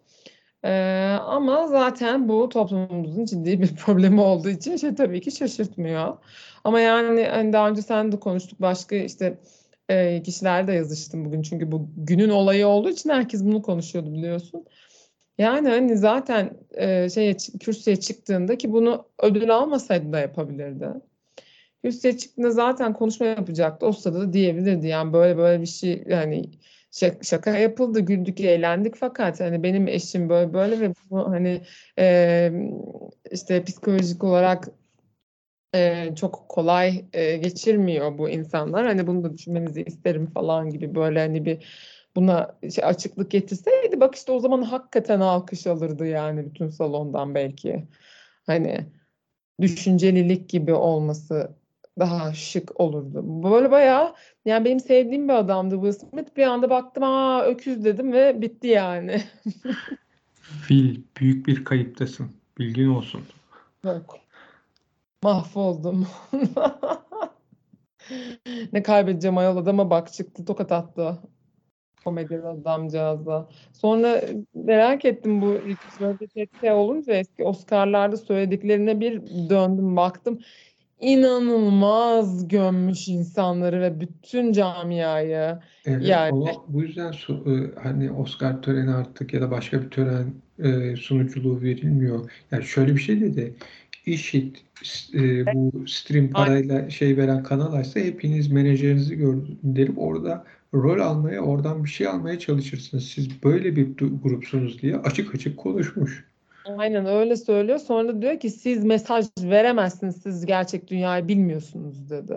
Ee, 0.64 1.18
ama 1.22 1.66
zaten 1.66 2.28
bu 2.28 2.48
toplumumuzun 2.48 3.24
ciddi 3.24 3.62
bir 3.62 3.76
problemi 3.86 4.20
olduğu 4.20 4.48
için 4.48 4.76
şey 4.76 4.94
tabii 4.94 5.20
ki 5.20 5.30
şaşırtmıyor. 5.30 6.16
Ama 6.64 6.80
yani 6.80 7.24
hani 7.26 7.52
daha 7.52 7.68
önce 7.70 7.82
sen 7.82 8.12
de 8.12 8.20
konuştuk 8.20 8.60
başka 8.60 8.96
işte 8.96 9.38
e, 9.88 10.22
kişilerle 10.22 10.66
de 10.66 10.72
yazıştım 10.72 11.24
bugün 11.24 11.42
çünkü 11.42 11.72
bu 11.72 11.88
günün 11.96 12.28
olayı 12.28 12.66
olduğu 12.66 12.90
için 12.90 13.10
herkes 13.10 13.44
bunu 13.44 13.62
konuşuyordu 13.62 14.12
biliyorsun. 14.12 14.64
Yani 15.38 15.68
hani 15.68 15.96
zaten 15.98 16.56
e, 16.74 17.10
şeye 17.10 17.36
kürsüye 17.60 17.96
çıktığında 17.96 18.58
ki 18.58 18.72
bunu 18.72 19.06
ödül 19.22 19.54
almasaydı 19.54 20.12
da 20.12 20.20
yapabilirdi. 20.20 20.88
Kürsüye 21.82 22.16
çıktığında 22.18 22.50
zaten 22.50 22.92
konuşma 22.92 23.26
yapacaktı. 23.26 23.86
O 23.86 23.92
sırada 23.92 24.20
da 24.20 24.32
diyebilirdi. 24.32 24.86
Yani 24.86 25.12
böyle 25.12 25.36
böyle 25.36 25.60
bir 25.60 25.66
şey 25.66 26.04
yani 26.08 26.44
şaka 27.22 27.58
yapıldı, 27.58 28.00
güldük, 28.00 28.40
eğlendik 28.40 28.96
fakat 28.96 29.40
hani 29.40 29.62
benim 29.62 29.88
eşim 29.88 30.28
böyle 30.28 30.52
böyle 30.52 30.80
ve 30.80 30.92
bu 31.10 31.30
hani 31.30 31.60
e, 31.98 32.52
işte 33.30 33.64
psikolojik 33.64 34.24
olarak 34.24 34.68
e, 35.74 36.12
çok 36.16 36.48
kolay 36.48 37.04
e, 37.12 37.36
geçirmiyor 37.36 38.18
bu 38.18 38.28
insanlar. 38.28 38.86
Hani 38.86 39.06
bunu 39.06 39.24
da 39.24 39.32
düşünmenizi 39.32 39.82
isterim 39.82 40.26
falan 40.26 40.70
gibi 40.70 40.94
böyle 40.94 41.20
hani 41.20 41.44
bir 41.44 41.58
buna 42.16 42.56
şey, 42.74 42.84
açıklık 42.84 43.30
getirseydi 43.30 44.00
bak 44.00 44.14
işte 44.14 44.32
o 44.32 44.40
zaman 44.40 44.62
hakikaten 44.62 45.20
alkış 45.20 45.66
alırdı 45.66 46.06
yani 46.06 46.46
bütün 46.46 46.68
salondan 46.68 47.34
belki. 47.34 47.84
Hani 48.46 48.86
düşüncelilik 49.60 50.48
gibi 50.48 50.72
olması 50.74 51.50
daha 51.98 52.34
şık 52.34 52.80
olurdu. 52.80 53.22
Böyle 53.52 53.70
bayağı 53.70 54.14
yani 54.44 54.64
benim 54.64 54.80
sevdiğim 54.80 55.28
bir 55.28 55.34
adamdı 55.34 55.74
Will 55.74 56.08
Smith. 56.10 56.36
Bir 56.36 56.42
anda 56.42 56.70
baktım 56.70 57.02
aa 57.02 57.44
öküz 57.44 57.84
dedim 57.84 58.12
ve 58.12 58.42
bitti 58.42 58.66
yani. 58.66 59.22
Fil 60.66 61.00
büyük 61.20 61.46
bir 61.46 61.64
kayıptasın. 61.64 62.30
Bilgin 62.58 62.88
olsun. 62.88 63.20
Yok. 63.84 64.23
Mahvoldum. 65.24 66.06
ne 68.72 68.82
kaybedeceğim 68.82 69.38
ayol 69.38 69.56
adama 69.56 69.90
bak 69.90 70.12
çıktı 70.12 70.44
tokat 70.44 70.72
attı. 70.72 71.18
Komedi 72.04 72.36
adamcağızla. 72.36 73.48
Sonra 73.72 74.20
merak 74.54 75.04
ettim 75.04 75.42
bu 75.42 75.52
Ricky 75.54 76.72
olunca 76.72 77.12
eski 77.14 77.44
Oscar'larda 77.44 78.16
söylediklerine 78.16 79.00
bir 79.00 79.22
döndüm 79.50 79.96
baktım 79.96 80.38
inanılmaz 81.00 82.48
gömmüş 82.48 83.08
insanları 83.08 83.80
ve 83.80 84.00
bütün 84.00 84.52
camiayı. 84.52 85.58
Evet, 85.86 86.08
yani 86.08 86.50
ama 86.50 86.64
bu 86.68 86.82
yüzden 86.82 87.12
e, 87.12 87.80
hani 87.82 88.12
Oscar 88.12 88.62
töreni 88.62 88.90
artık 88.90 89.34
ya 89.34 89.40
da 89.40 89.50
başka 89.50 89.82
bir 89.82 89.90
tören 89.90 90.34
e, 90.58 90.96
sunuculuğu 90.96 91.62
verilmiyor. 91.62 92.30
Yani 92.50 92.64
şöyle 92.64 92.94
bir 92.94 93.00
şey 93.00 93.20
dedi. 93.20 93.54
İşit 94.06 94.64
e, 95.14 95.46
bu 95.54 95.88
stream 95.88 96.30
parayla 96.30 96.90
şey 96.90 97.16
veren 97.16 97.42
kanal 97.42 97.72
açsa 97.72 98.00
hepiniz 98.00 98.52
menajerinizi 98.52 99.16
gönderip 99.16 99.98
orada 99.98 100.44
rol 100.74 101.00
almaya, 101.00 101.40
oradan 101.40 101.84
bir 101.84 101.88
şey 101.88 102.06
almaya 102.06 102.38
çalışırsınız. 102.38 103.04
Siz 103.04 103.42
böyle 103.42 103.76
bir 103.76 103.88
grupsunuz 104.22 104.82
diye 104.82 104.96
açık 104.96 105.34
açık 105.34 105.56
konuşmuş. 105.56 106.24
Aynen 106.78 107.06
öyle 107.06 107.36
söylüyor. 107.36 107.78
Sonra 107.78 108.22
diyor 108.22 108.40
ki 108.40 108.50
siz 108.50 108.84
mesaj 108.84 109.26
veremezsiniz. 109.40 110.16
Siz 110.16 110.46
gerçek 110.46 110.88
dünyayı 110.90 111.28
bilmiyorsunuz 111.28 112.10
dedi. 112.10 112.36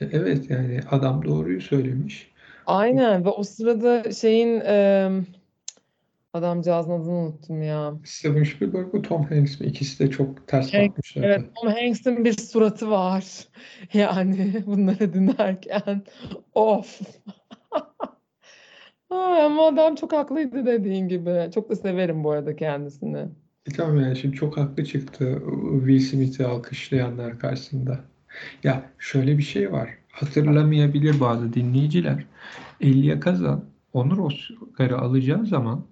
E, 0.00 0.04
evet 0.12 0.50
yani 0.50 0.80
adam 0.90 1.24
doğruyu 1.24 1.60
söylemiş. 1.60 2.30
Aynen 2.66 3.24
ve 3.24 3.28
o 3.28 3.42
sırada 3.42 4.12
şeyin 4.12 4.60
eee 4.60 5.10
adamcağızın 6.34 6.90
adını 6.92 7.12
unuttum 7.12 7.62
ya. 7.62 7.94
Steven 8.04 8.44
Spielberg 8.44 8.94
ve 8.94 9.02
Tom 9.02 9.22
Hanks 9.22 9.60
mi? 9.60 9.66
İkisi 9.66 9.98
de 10.06 10.10
çok 10.10 10.48
ters 10.48 10.74
Hanks, 10.74 10.88
bakmışlardı. 10.88 11.26
evet 11.28 11.50
Tom 11.54 11.72
Hanks'in 11.72 12.24
bir 12.24 12.32
suratı 12.32 12.90
var. 12.90 13.24
Yani 13.92 14.62
bunları 14.66 15.14
dinlerken 15.14 16.02
of. 16.54 17.00
Ay, 19.10 19.42
ama 19.42 19.66
adam 19.66 19.94
çok 19.94 20.12
haklıydı 20.12 20.66
dediğin 20.66 21.08
gibi. 21.08 21.50
Çok 21.54 21.70
da 21.70 21.76
severim 21.76 22.24
bu 22.24 22.30
arada 22.30 22.56
kendisini. 22.56 23.18
E 23.66 23.70
tamam 23.76 24.00
yani 24.00 24.16
şimdi 24.16 24.36
çok 24.36 24.56
haklı 24.56 24.84
çıktı 24.84 25.42
Will 25.78 26.00
Smith'i 26.00 26.46
alkışlayanlar 26.46 27.38
karşısında. 27.38 28.00
Ya 28.64 28.90
şöyle 28.98 29.38
bir 29.38 29.42
şey 29.42 29.72
var. 29.72 29.88
Hatırlamayabilir 30.12 31.20
bazı 31.20 31.52
dinleyiciler. 31.52 32.24
Elia 32.80 33.20
Kazan 33.20 33.64
Onur 33.92 34.18
Oscar'ı 34.18 34.98
alacağı 34.98 35.46
zaman 35.46 35.84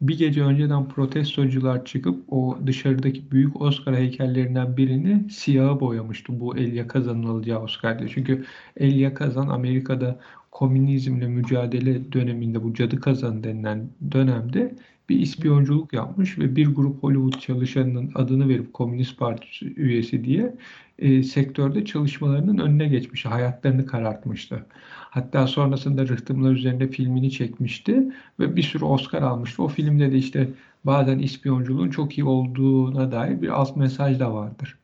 bir 0.00 0.18
gece 0.18 0.42
önceden 0.42 0.88
protestocular 0.88 1.84
çıkıp 1.84 2.32
o 2.32 2.58
dışarıdaki 2.66 3.30
büyük 3.30 3.60
Oscar 3.60 3.96
heykellerinden 3.96 4.76
birini 4.76 5.30
siyaha 5.30 5.80
boyamıştı 5.80 6.40
bu 6.40 6.56
Elia 6.56 6.86
Kazan'ın 6.88 7.22
alacağı 7.22 7.62
Oscar'da. 7.62 8.08
Çünkü 8.08 8.44
Elia 8.76 9.14
Kazan 9.14 9.48
Amerika'da 9.48 10.20
komünizmle 10.50 11.26
mücadele 11.26 12.12
döneminde 12.12 12.62
bu 12.62 12.74
cadı 12.74 13.00
kazan 13.00 13.44
denilen 13.44 13.90
dönemde 14.12 14.74
bir 15.08 15.20
ispiyonculuk 15.20 15.92
yapmış 15.92 16.38
ve 16.38 16.56
bir 16.56 16.66
grup 16.66 17.02
Hollywood 17.02 17.40
çalışanının 17.40 18.12
adını 18.14 18.48
verip 18.48 18.74
Komünist 18.74 19.18
Parti 19.18 19.66
üyesi 19.76 20.24
diye 20.24 20.54
e, 20.98 21.22
sektörde 21.22 21.84
çalışmalarının 21.84 22.58
önüne 22.58 22.88
geçmiş, 22.88 23.24
hayatlarını 23.24 23.86
karartmıştı. 23.86 24.66
Hatta 25.10 25.46
sonrasında 25.46 26.08
Rıhtımlar 26.08 26.52
üzerinde 26.52 26.88
filmini 26.88 27.30
çekmişti 27.30 28.12
ve 28.40 28.56
bir 28.56 28.62
sürü 28.62 28.84
Oscar 28.84 29.22
almıştı. 29.22 29.62
O 29.62 29.68
filmde 29.68 30.12
de 30.12 30.16
işte 30.16 30.48
bazen 30.84 31.18
ispiyonculuğun 31.18 31.90
çok 31.90 32.18
iyi 32.18 32.24
olduğuna 32.24 33.12
dair 33.12 33.42
bir 33.42 33.48
alt 33.48 33.76
mesaj 33.76 34.20
da 34.20 34.34
vardır. 34.34 34.78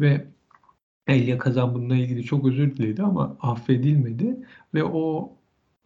Ve 0.00 0.24
Elia 1.06 1.38
Kazan 1.38 1.74
bununla 1.74 1.96
ilgili 1.96 2.24
çok 2.24 2.46
özür 2.46 2.76
diledi 2.76 3.02
ama 3.02 3.36
affedilmedi 3.40 4.36
ve 4.74 4.84
o 4.84 5.32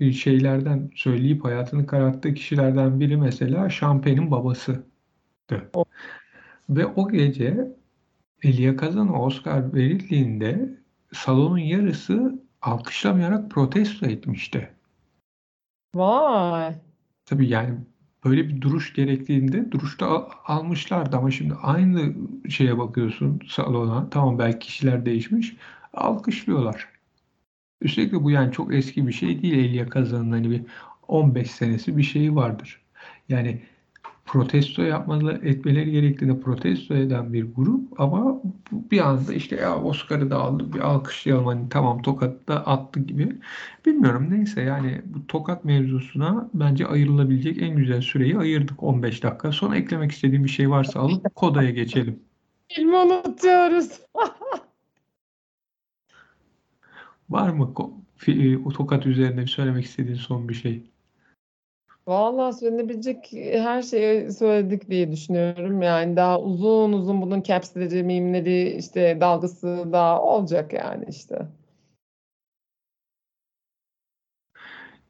şeylerden 0.00 0.90
söyleyip 0.94 1.44
hayatını 1.44 1.86
kararttığı 1.86 2.34
kişilerden 2.34 3.00
biri 3.00 3.16
mesela 3.16 3.68
Champagne'in 3.70 4.30
babasıydı. 4.30 4.84
Ve 6.70 6.86
o 6.86 7.08
gece 7.08 7.76
Elia 8.42 8.76
Kazan'a 8.76 9.22
Oscar 9.22 9.74
verildiğinde 9.74 10.78
salonun 11.12 11.58
yarısı 11.58 12.42
alkışlamayarak 12.62 13.50
protesto 13.50 14.06
etmişti. 14.06 14.70
Vay. 15.94 16.74
Tabii 17.26 17.48
yani 17.48 17.78
böyle 18.24 18.48
bir 18.48 18.60
duruş 18.60 18.92
gerektiğinde 18.92 19.72
duruşta 19.72 20.28
almışlardı 20.44 21.16
ama 21.16 21.30
şimdi 21.30 21.54
aynı 21.54 22.14
şeye 22.48 22.78
bakıyorsun 22.78 23.40
salona. 23.48 24.10
Tamam 24.10 24.38
belki 24.38 24.66
kişiler 24.66 25.06
değişmiş. 25.06 25.56
Alkışlıyorlar. 25.92 26.97
Üstelik 27.80 28.12
de 28.12 28.24
bu 28.24 28.30
yani 28.30 28.52
çok 28.52 28.74
eski 28.74 29.06
bir 29.06 29.12
şey 29.12 29.42
değil. 29.42 29.54
Elia 29.54 29.88
Kazan'ın 29.88 30.30
hani 30.30 30.50
bir 30.50 30.62
15 31.08 31.50
senesi 31.50 31.96
bir 31.96 32.02
şeyi 32.02 32.34
vardır. 32.34 32.80
Yani 33.28 33.62
protesto 34.28 34.82
yapmalı 34.82 35.40
etmeleri 35.44 35.90
gerektiğinde 35.90 36.40
protesto 36.40 36.94
eden 36.94 37.32
bir 37.32 37.46
grup 37.56 38.00
ama 38.00 38.42
bir 38.72 39.08
anda 39.08 39.32
işte 39.32 39.56
ya 39.56 39.82
Oscar'ı 39.82 40.30
da 40.30 40.36
aldı 40.36 40.72
bir 40.72 40.80
alkışlayalım 40.80 41.46
hani 41.46 41.68
tamam 41.68 42.02
tokat 42.02 42.48
da 42.48 42.66
attı 42.66 43.00
gibi. 43.00 43.36
Bilmiyorum 43.86 44.26
neyse 44.30 44.62
yani 44.62 45.02
bu 45.04 45.26
tokat 45.26 45.64
mevzusuna 45.64 46.50
bence 46.54 46.86
ayrılabilecek 46.86 47.62
en 47.62 47.76
güzel 47.76 48.00
süreyi 48.00 48.38
ayırdık 48.38 48.82
15 48.82 49.22
dakika. 49.22 49.52
Son 49.52 49.72
eklemek 49.72 50.12
istediğim 50.12 50.44
bir 50.44 50.50
şey 50.50 50.70
varsa 50.70 51.00
alıp 51.00 51.34
kodaya 51.34 51.70
geçelim. 51.70 52.20
Filmi 52.68 52.96
unutuyoruz. 52.96 54.00
Var 57.30 57.48
mı 57.48 57.74
o 58.64 58.72
tokat 58.72 59.06
üzerine 59.06 59.46
söylemek 59.46 59.84
istediğin 59.84 60.16
son 60.16 60.48
bir 60.48 60.54
şey? 60.54 60.82
Vallahi 62.06 62.56
söylenebilecek 62.56 63.32
her 63.52 63.82
şeyi 63.82 64.32
söyledik 64.32 64.90
diye 64.90 65.12
düşünüyorum. 65.12 65.82
Yani 65.82 66.16
daha 66.16 66.40
uzun 66.40 66.92
uzun 66.92 67.22
bunun 67.22 67.42
caps'leri, 67.42 68.02
mimleri, 68.02 68.70
işte 68.70 69.18
dalgası 69.20 69.88
daha 69.92 70.22
olacak 70.22 70.72
yani 70.72 71.04
işte. 71.08 71.46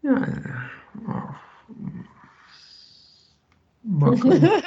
Yani 0.03 0.27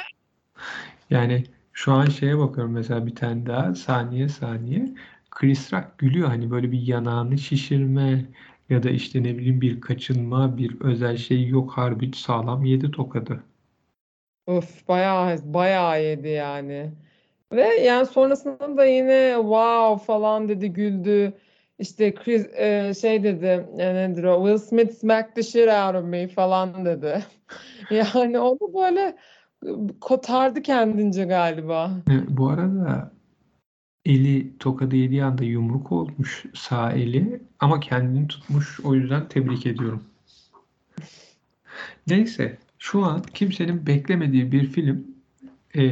yani 1.10 1.44
şu 1.72 1.92
an 1.92 2.06
şeye 2.06 2.38
bakıyorum 2.38 2.72
mesela 2.72 3.06
bir 3.06 3.14
tane 3.14 3.46
daha 3.46 3.74
saniye 3.74 4.28
saniye. 4.28 4.94
Chris 5.32 5.72
Rock 5.72 5.98
gülüyor 5.98 6.28
hani 6.28 6.50
böyle 6.50 6.72
bir 6.72 6.86
yanağını 6.86 7.38
şişirme 7.38 8.24
ya 8.70 8.82
da 8.82 8.90
işte 8.90 9.22
ne 9.22 9.38
bileyim 9.38 9.60
bir 9.60 9.80
kaçınma, 9.80 10.56
bir 10.56 10.80
özel 10.80 11.16
şey 11.16 11.48
yok. 11.48 11.72
Harbi 11.72 12.10
sağlam 12.16 12.64
yedi 12.64 12.90
tokadı. 12.90 13.42
Öf 14.46 14.88
bayağı 14.88 15.38
bayağı 15.44 16.04
yedi 16.04 16.28
yani. 16.28 16.92
Ve 17.52 17.62
yani 17.62 18.06
sonrasında 18.06 18.76
da 18.76 18.84
yine 18.84 19.34
wow 19.40 20.06
falan 20.06 20.48
dedi 20.48 20.72
güldü. 20.72 21.32
İşte 21.78 22.14
Chris 22.14 22.46
e, 22.54 22.92
şey 23.00 23.24
dedi 23.24 23.66
e, 23.78 23.94
nedir 23.94 24.24
o 24.24 24.46
Will 24.46 24.68
Smith 24.68 24.92
smacked 24.92 25.34
the 25.34 25.42
shit 25.42 25.68
out 25.68 25.94
of 25.94 26.04
me 26.04 26.28
falan 26.28 26.84
dedi. 26.84 27.24
Yani 27.90 28.38
o 28.38 28.54
da 28.54 28.74
böyle 28.74 29.16
kotardı 30.00 30.62
kendince 30.62 31.24
galiba. 31.24 31.90
E, 32.10 32.36
bu 32.36 32.48
arada 32.48 33.12
eli 34.04 34.58
tokadı 34.58 34.96
yediği 34.96 35.24
anda 35.24 35.44
yumruk 35.44 35.92
olmuş 35.92 36.44
sağ 36.54 36.92
eli 36.92 37.42
ama 37.60 37.80
kendini 37.80 38.28
tutmuş. 38.28 38.80
O 38.80 38.94
yüzden 38.94 39.28
tebrik 39.28 39.66
ediyorum. 39.66 40.04
Neyse 42.06 42.58
şu 42.78 43.04
an 43.04 43.22
kimsenin 43.22 43.86
beklemediği 43.86 44.52
bir 44.52 44.66
film 44.66 45.06
e, 45.74 45.84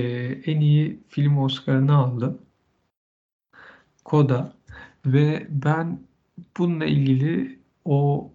en 0.45 0.61
iyi 0.61 1.01
film 1.09 1.39
Oscar'ını 1.39 1.97
aldı. 1.97 2.39
Koda 4.05 4.57
ve 5.07 5.47
ben 5.51 6.01
bununla 6.59 6.85
ilgili 6.85 7.59
o 7.85 8.31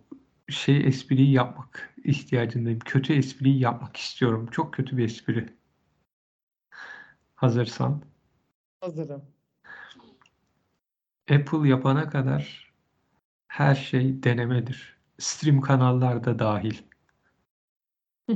şey 0.49 0.87
espriyi 0.87 1.31
yapmak 1.31 1.93
ihtiyacındayım. 2.03 2.79
Kötü 2.79 3.13
espriyi 3.13 3.59
yapmak 3.59 3.97
istiyorum. 3.97 4.47
Çok 4.51 4.73
kötü 4.73 4.97
bir 4.97 5.05
espri. 5.05 5.49
Hazırsan. 7.35 8.01
Hazırım. 8.81 9.34
Apple 11.31 11.69
yapana 11.69 12.09
kadar 12.09 12.71
her 13.47 13.75
şey 13.75 14.23
denemedir. 14.23 14.97
Stream 15.19 15.61
kanallar 15.61 16.23
da 16.23 16.39
dahil. 16.39 16.77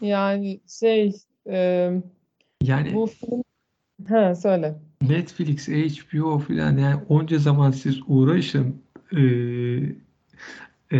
Yani 0.00 0.60
şey 0.66 1.12
e, 1.46 1.90
Yani 2.62 2.94
bu 2.94 3.06
film 3.06 3.42
ha 4.08 4.34
söyle. 4.34 4.78
Netflix, 5.02 5.68
HBO 5.68 6.38
filan 6.38 6.76
yani 6.76 7.02
onca 7.08 7.38
zaman 7.38 7.70
siz 7.70 8.00
uğraşın 8.06 8.82
e, 9.12 9.20
e, 10.92 10.98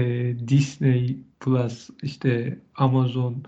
Disney 0.49 1.19
Plus 1.41 1.91
işte 2.03 2.59
Amazon 2.75 3.45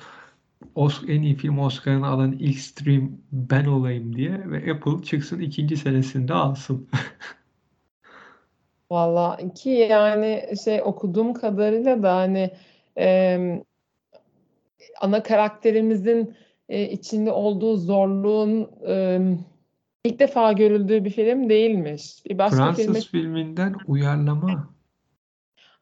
Os 0.74 1.02
en 1.08 1.22
iyi 1.22 1.34
film 1.34 1.58
Oscar'ını 1.58 2.06
alan 2.06 2.32
ilk 2.32 2.58
stream 2.58 3.10
ben 3.32 3.64
olayım 3.64 4.16
diye 4.16 4.50
ve 4.50 4.72
Apple 4.72 5.02
çıksın 5.02 5.40
ikinci 5.40 5.76
senesinde 5.76 6.34
alsın. 6.34 6.88
Valla 8.90 9.38
ki 9.54 9.70
yani 9.70 10.44
şey 10.64 10.82
okuduğum 10.82 11.34
kadarıyla 11.34 12.02
da 12.02 12.16
hani 12.16 12.50
e, 12.98 13.38
ana 15.00 15.22
karakterimizin 15.22 16.34
e, 16.68 16.82
içinde 16.90 17.32
olduğu 17.32 17.76
zorluğun 17.76 18.70
e, 18.88 19.20
ilk 20.04 20.18
defa 20.18 20.52
görüldüğü 20.52 21.04
bir 21.04 21.10
film 21.10 21.48
değilmiş. 21.48 22.26
Bir 22.26 22.38
başka 22.38 22.56
Fransız 22.56 22.86
filme 22.86 23.00
filminden 23.00 23.74
uyarlama. 23.86 24.70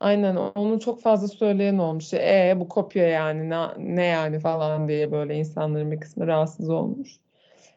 Aynen 0.00 0.36
onu 0.36 0.80
çok 0.80 1.02
fazla 1.02 1.28
söyleyen 1.28 1.78
olmuş. 1.78 2.14
E 2.14 2.56
bu 2.60 2.68
kopya 2.68 3.08
yani 3.08 3.50
ne, 3.50 3.66
ne 3.78 4.04
yani 4.04 4.40
falan 4.40 4.88
diye 4.88 5.12
böyle 5.12 5.34
insanların 5.34 5.90
bir 5.92 6.00
kısmı 6.00 6.26
rahatsız 6.26 6.70
olmuş. 6.70 7.08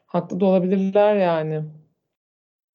Haklı 0.05 0.39
da 0.39 0.45
olabilirler 0.45 1.15
yani. 1.15 1.63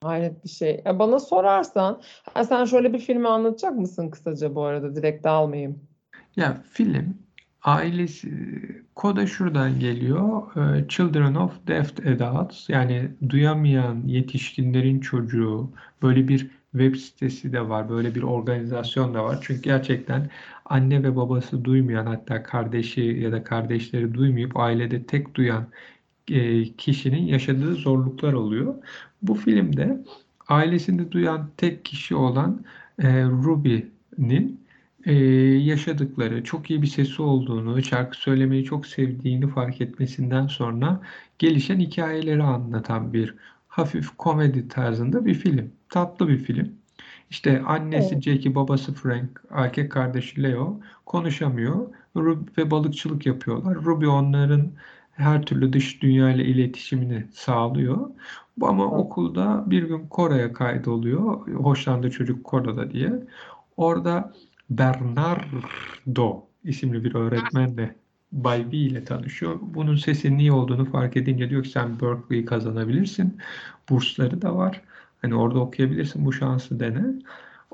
Hayret 0.03 0.45
bir 0.45 0.49
şey. 0.49 0.83
Ya 0.85 0.99
bana 0.99 1.21
sorarsan, 1.21 2.03
ha 2.35 2.45
sen 2.45 2.65
şöyle 2.65 2.93
bir 2.93 2.99
filmi 2.99 3.29
anlatacak 3.29 3.77
mısın 3.77 4.11
kısaca 4.11 4.55
bu 4.55 4.65
arada 4.65 4.97
direkt 4.97 5.25
dalmayayım. 5.25 5.81
Ya 6.37 6.63
film 6.73 7.15
ailesi 7.63 8.31
koda 8.95 9.27
şuradan 9.27 9.81
geliyor. 9.81 10.57
E, 10.57 10.89
Children 10.89 11.35
of 11.35 11.67
Deaf 11.67 11.93
Adults 11.99 12.69
yani 12.69 13.09
duyamayan 13.29 14.03
yetişkinlerin 14.07 15.01
çocuğu 15.01 15.71
böyle 16.03 16.29
bir 16.29 16.51
web 16.79 16.97
sitesi 16.97 17.53
de 17.53 17.69
var. 17.69 17.89
Böyle 17.89 18.15
bir 18.15 18.23
organizasyon 18.23 19.15
da 19.15 19.25
var. 19.25 19.39
Çünkü 19.43 19.63
gerçekten 19.63 20.31
anne 20.65 21.03
ve 21.03 21.17
babası 21.17 21.65
duymayan 21.65 22.07
hatta 22.07 22.43
kardeşi 22.43 23.01
ya 23.01 23.33
da 23.33 23.45
kardeşleri 23.45 24.15
duymayıp 24.15 24.57
ailede 24.57 25.03
tek 25.07 25.35
duyan 25.35 25.67
e, 26.31 26.65
kişinin 26.65 27.23
yaşadığı 27.23 27.75
zorluklar 27.75 28.33
oluyor. 28.33 28.75
Bu 29.23 29.35
filmde 29.35 30.05
ailesini 30.49 31.13
duyan 31.13 31.51
tek 31.57 31.85
kişi 31.85 32.15
olan 32.15 32.65
e, 32.99 33.25
Ruby'nin 33.25 34.67
e, 35.05 35.15
yaşadıkları, 35.55 36.45
çok 36.45 36.71
iyi 36.71 36.83
bir 36.83 36.87
sesi 36.87 37.23
olduğunu, 37.23 37.83
şarkı 37.83 38.17
söylemeyi 38.17 38.65
çok 38.65 38.87
sevdiğini 38.87 39.49
fark 39.49 39.81
etmesinden 39.81 40.47
sonra 40.47 41.01
gelişen 41.39 41.81
hikayeleri 41.81 42.43
anlatan 42.43 43.13
bir 43.13 43.35
hafif 43.77 44.17
komedi 44.19 44.69
tarzında 44.69 45.25
bir 45.27 45.35
film. 45.35 45.73
Tatlı 45.89 46.29
bir 46.29 46.39
film. 46.39 46.73
İşte 47.31 47.63
annesi 47.63 48.15
Evet. 48.15 48.23
Jackie, 48.23 48.55
babası 48.55 48.95
Frank, 48.95 49.43
erkek 49.51 49.93
kardeşi 49.93 50.43
Leo 50.43 50.81
konuşamıyor 51.07 51.89
Ruby 52.17 52.61
ve 52.61 52.71
balıkçılık 52.71 53.27
yapıyorlar. 53.27 53.75
Ruby 53.75 54.07
onların 54.07 54.73
her 55.13 55.43
türlü 55.43 55.73
dış 55.73 56.03
dünya 56.03 56.31
ile 56.31 56.45
iletişimini 56.45 57.27
sağlıyor. 57.33 58.11
Ama 58.61 58.85
okulda 58.85 59.65
bir 59.67 59.83
gün 59.83 60.07
Kore'ye 60.09 60.53
kaydoluyor. 60.53 61.49
Hoşlandığı 61.49 62.11
çocuk 62.11 62.45
Kore'de 62.45 62.91
diye. 62.91 63.13
Orada 63.77 64.33
Bernardo 64.71 66.47
isimli 66.65 67.05
bir 67.05 67.15
öğretmenle 67.15 67.97
Bay 68.45 68.67
V 68.73 68.77
ile 68.77 69.05
tanışıyor. 69.05 69.59
Bunun 69.63 69.97
sesinin 69.97 70.39
iyi 70.39 70.53
olduğunu 70.53 70.85
fark 70.85 71.17
edince 71.17 71.51
diyor 71.51 71.63
ki 71.63 71.69
sen 71.69 72.01
Berkeley'i 72.01 72.45
kazanabilirsin. 72.45 73.39
Bursları 73.91 74.43
da 74.43 74.57
var. 74.57 74.83
Hani 75.23 75.35
orada 75.35 75.59
okuyabilirsin 75.59 76.25
bu 76.25 76.33
şansı 76.33 76.81
dene. 76.81 77.05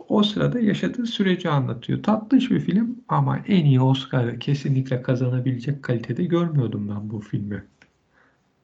O 0.08 0.22
sırada 0.22 0.60
yaşadığı 0.60 1.06
süreci 1.06 1.48
anlatıyor. 1.48 2.02
Tatlış 2.02 2.50
bir 2.50 2.60
film 2.60 2.96
ama 3.08 3.38
en 3.48 3.64
iyi 3.64 3.80
Oscar'ı 3.80 4.38
kesinlikle 4.38 5.02
kazanabilecek 5.02 5.82
kalitede 5.82 6.24
görmüyordum 6.24 6.88
ben 6.88 7.10
bu 7.10 7.20
filmi. 7.20 7.64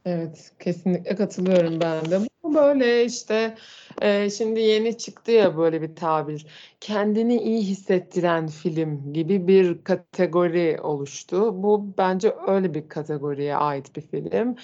Evet, 0.04 0.52
kesinlikle 0.58 1.16
katılıyorum 1.16 1.80
ben 1.80 2.10
de. 2.10 2.27
Böyle 2.54 3.04
işte 3.04 3.54
e, 4.02 4.30
şimdi 4.30 4.60
yeni 4.60 4.98
çıktı 4.98 5.30
ya 5.30 5.56
böyle 5.58 5.82
bir 5.82 5.96
tabir. 5.96 6.46
Kendini 6.80 7.36
iyi 7.42 7.62
hissettiren 7.62 8.46
film 8.46 9.12
gibi 9.12 9.48
bir 9.48 9.84
kategori 9.84 10.78
oluştu. 10.82 11.62
Bu 11.62 11.94
bence 11.98 12.34
öyle 12.46 12.74
bir 12.74 12.88
kategoriye 12.88 13.56
ait 13.56 13.96
bir 13.96 14.00
film. 14.00 14.56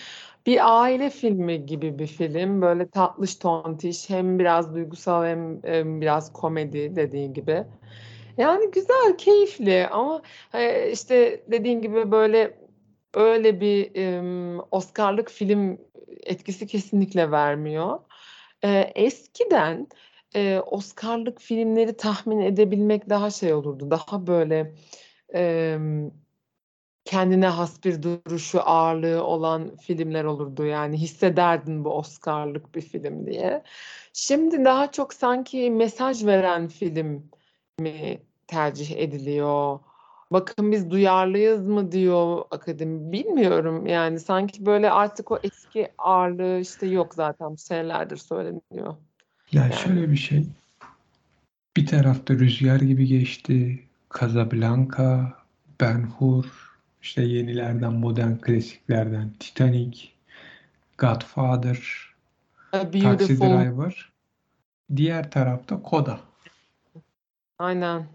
Bir 0.47 0.83
aile 0.83 1.11
filmi 1.11 1.67
gibi 1.67 1.99
bir 1.99 2.07
film. 2.07 2.63
Böyle 2.63 2.89
tatlış 2.89 3.37
tontiş 3.37 4.11
hem 4.11 4.39
biraz 4.39 4.75
duygusal 4.75 5.25
hem, 5.25 5.63
hem 5.63 6.01
biraz 6.01 6.33
komedi 6.33 6.97
dediğin 6.97 7.35
gibi. 7.35 7.65
Yani 8.39 8.71
güzel, 8.71 9.17
keyifli 9.19 9.87
ama 9.89 10.23
e, 10.55 10.91
işte 10.91 11.45
dediğin 11.51 11.83
gibi 11.83 12.11
böyle 12.11 12.59
öyle 13.15 13.61
bir 13.61 13.91
em, 13.95 14.61
Oscar'lık 14.71 15.31
film 15.31 15.79
etkisi 16.27 16.67
kesinlikle 16.67 17.31
vermiyor. 17.31 18.01
Ee, 18.65 18.93
eskiden 18.95 19.89
e, 20.37 20.61
Oscar'lık 20.67 21.41
filmleri 21.41 21.97
tahmin 21.97 22.41
edebilmek 22.41 23.09
daha 23.11 23.31
şey 23.31 23.55
olurdu. 23.55 23.91
Daha 23.91 24.27
böyle 24.27 24.75
em, 25.33 26.13
kendine 27.05 27.47
has 27.47 27.85
bir 27.85 28.03
duruşu, 28.03 28.61
ağırlığı 28.63 29.25
olan 29.25 29.77
filmler 29.77 30.25
olurdu. 30.25 30.67
Yani 30.67 30.97
hissederdin 30.97 31.85
bu 31.85 31.91
Oscar'lık 31.91 32.75
bir 32.75 32.81
film 32.81 33.27
diye. 33.27 33.63
Şimdi 34.13 34.65
daha 34.65 34.93
çok 34.93 35.15
sanki 35.15 35.71
mesaj 35.71 36.27
veren 36.27 36.69
film 36.69 37.31
mi 37.81 38.23
tercih 38.47 38.97
ediliyor? 38.99 39.81
Bakın 40.31 40.73
biz 40.73 40.91
duyarlıyız 40.91 41.67
mı 41.67 41.93
diyor 41.93 42.43
akademi. 42.51 43.13
Bilmiyorum 43.13 43.87
yani 43.87 44.21
sanki 44.21 44.67
böyle 44.67 44.91
artık 44.91 45.31
o 45.31 45.39
eski 45.43 45.93
ağırlığı 45.99 46.61
işte 46.61 46.87
yok 46.87 47.15
zaten 47.15 47.53
bu 47.53 47.57
senelerdir 47.57 48.17
söyleniyor. 48.17 48.97
Ya 49.53 49.63
Yani 49.63 49.75
şöyle 49.75 50.11
bir 50.11 50.17
şey. 50.17 50.47
Bir 51.77 51.87
tarafta 51.87 52.35
Rüzgar 52.35 52.81
gibi 52.81 53.07
geçti. 53.07 53.83
Casablanca, 54.21 55.33
Ben-Hur, 55.81 56.45
işte 57.03 57.23
yenilerden, 57.23 57.93
modern 57.93 58.37
klasiklerden 58.37 59.31
Titanic, 59.41 60.09
Godfather, 60.99 62.15
A 62.73 62.91
Taxi 62.91 63.41
Driver. 63.41 64.13
Diğer 64.97 65.31
tarafta 65.31 65.81
Coda. 65.91 66.21
aynen. 67.59 68.14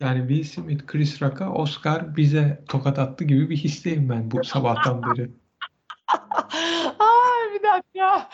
Yani 0.00 0.28
Will 0.28 0.44
Smith, 0.44 0.86
Chris 0.86 1.22
Rock'a 1.22 1.52
Oscar 1.52 2.16
bize 2.16 2.62
tokat 2.68 2.98
attı 2.98 3.24
gibi 3.24 3.50
bir 3.50 3.56
histeyim 3.56 4.08
ben 4.08 4.30
bu 4.30 4.44
sabahtan 4.44 5.02
beri. 5.16 5.30
Ay 6.98 7.54
bir 7.54 7.62
dakika. 7.62 8.30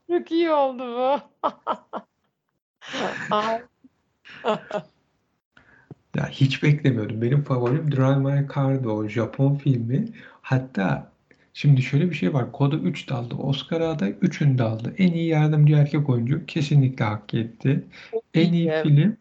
Çok 0.10 0.32
iyi 0.32 0.50
oldu 0.50 0.82
bu. 0.82 1.20
Ya 6.16 6.28
hiç 6.28 6.62
beklemiyordum. 6.62 7.22
Benim 7.22 7.42
favorim 7.42 7.92
Drive 7.92 8.16
My 8.16 8.48
Car'dı 8.54 8.88
o 8.88 9.08
Japon 9.08 9.54
filmi. 9.54 10.08
Hatta 10.42 11.12
şimdi 11.54 11.82
şöyle 11.82 12.10
bir 12.10 12.14
şey 12.14 12.34
var. 12.34 12.52
Koda 12.52 12.76
3 12.76 13.08
daldı. 13.08 13.34
Oscar'a 13.34 13.90
aday 13.90 14.10
3'ünü 14.10 14.58
de 14.58 14.62
aldı. 14.62 14.94
En 14.98 15.12
iyi 15.12 15.28
yardımcı 15.28 15.74
erkek 15.74 16.08
oyuncu 16.08 16.46
kesinlikle 16.46 17.04
hak 17.04 17.34
etti. 17.34 17.84
En 18.34 18.52
iyi. 18.52 18.72
film 18.82 19.16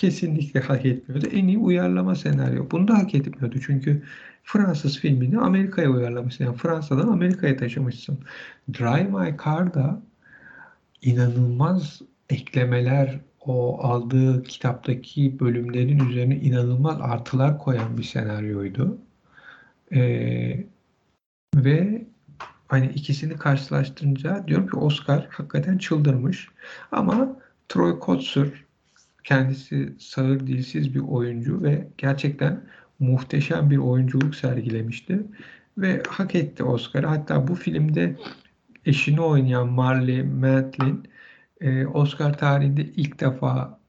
kesinlikle 0.00 0.60
hak 0.60 0.86
etmiyordu. 0.86 1.26
En 1.32 1.48
iyi 1.48 1.58
uyarlama 1.58 2.14
senaryo. 2.14 2.70
Bunu 2.70 2.88
da 2.88 2.98
hak 2.98 3.14
etmiyordu. 3.14 3.58
Çünkü 3.66 4.02
Fransız 4.44 4.98
filmini 4.98 5.38
Amerika'ya 5.38 5.90
uyarlamışsın. 5.90 6.44
Yani 6.44 6.56
Fransa'dan 6.56 7.08
Amerika'ya 7.08 7.56
taşımışsın. 7.56 8.18
Drive 8.72 9.04
My 9.04 9.36
Car'da 9.44 10.02
inanılmaz 11.02 12.02
eklemeler, 12.30 13.20
o 13.40 13.82
aldığı 13.82 14.42
kitaptaki 14.42 15.40
bölümlerin 15.40 16.08
üzerine 16.08 16.36
inanılmaz 16.36 17.00
artılar 17.00 17.58
koyan 17.58 17.98
bir 17.98 18.02
senaryoydu. 18.02 18.98
Ee, 19.92 20.64
ve 21.56 22.06
hani 22.68 22.86
ikisini 22.86 23.36
karşılaştırınca 23.36 24.44
diyorum 24.48 24.66
ki 24.66 24.76
Oscar 24.76 25.26
hakikaten 25.30 25.78
çıldırmış. 25.78 26.48
Ama 26.92 27.36
Troy 27.68 27.98
Kotsur 27.98 28.69
kendisi 29.24 29.94
sağır 29.98 30.46
dilsiz 30.46 30.94
bir 30.94 31.00
oyuncu 31.00 31.62
ve 31.62 31.88
gerçekten 31.98 32.64
muhteşem 32.98 33.70
bir 33.70 33.78
oyunculuk 33.78 34.34
sergilemişti. 34.34 35.22
Ve 35.78 36.02
hak 36.08 36.34
etti 36.34 36.64
Oscar'ı. 36.64 37.06
Hatta 37.06 37.48
bu 37.48 37.54
filmde 37.54 38.16
eşini 38.86 39.20
oynayan 39.20 39.68
Marley 39.68 40.22
Matlin 40.22 41.08
e, 41.60 41.86
Oscar 41.86 42.38
tarihinde 42.38 42.84
ilk 42.84 43.20
defa 43.20 43.80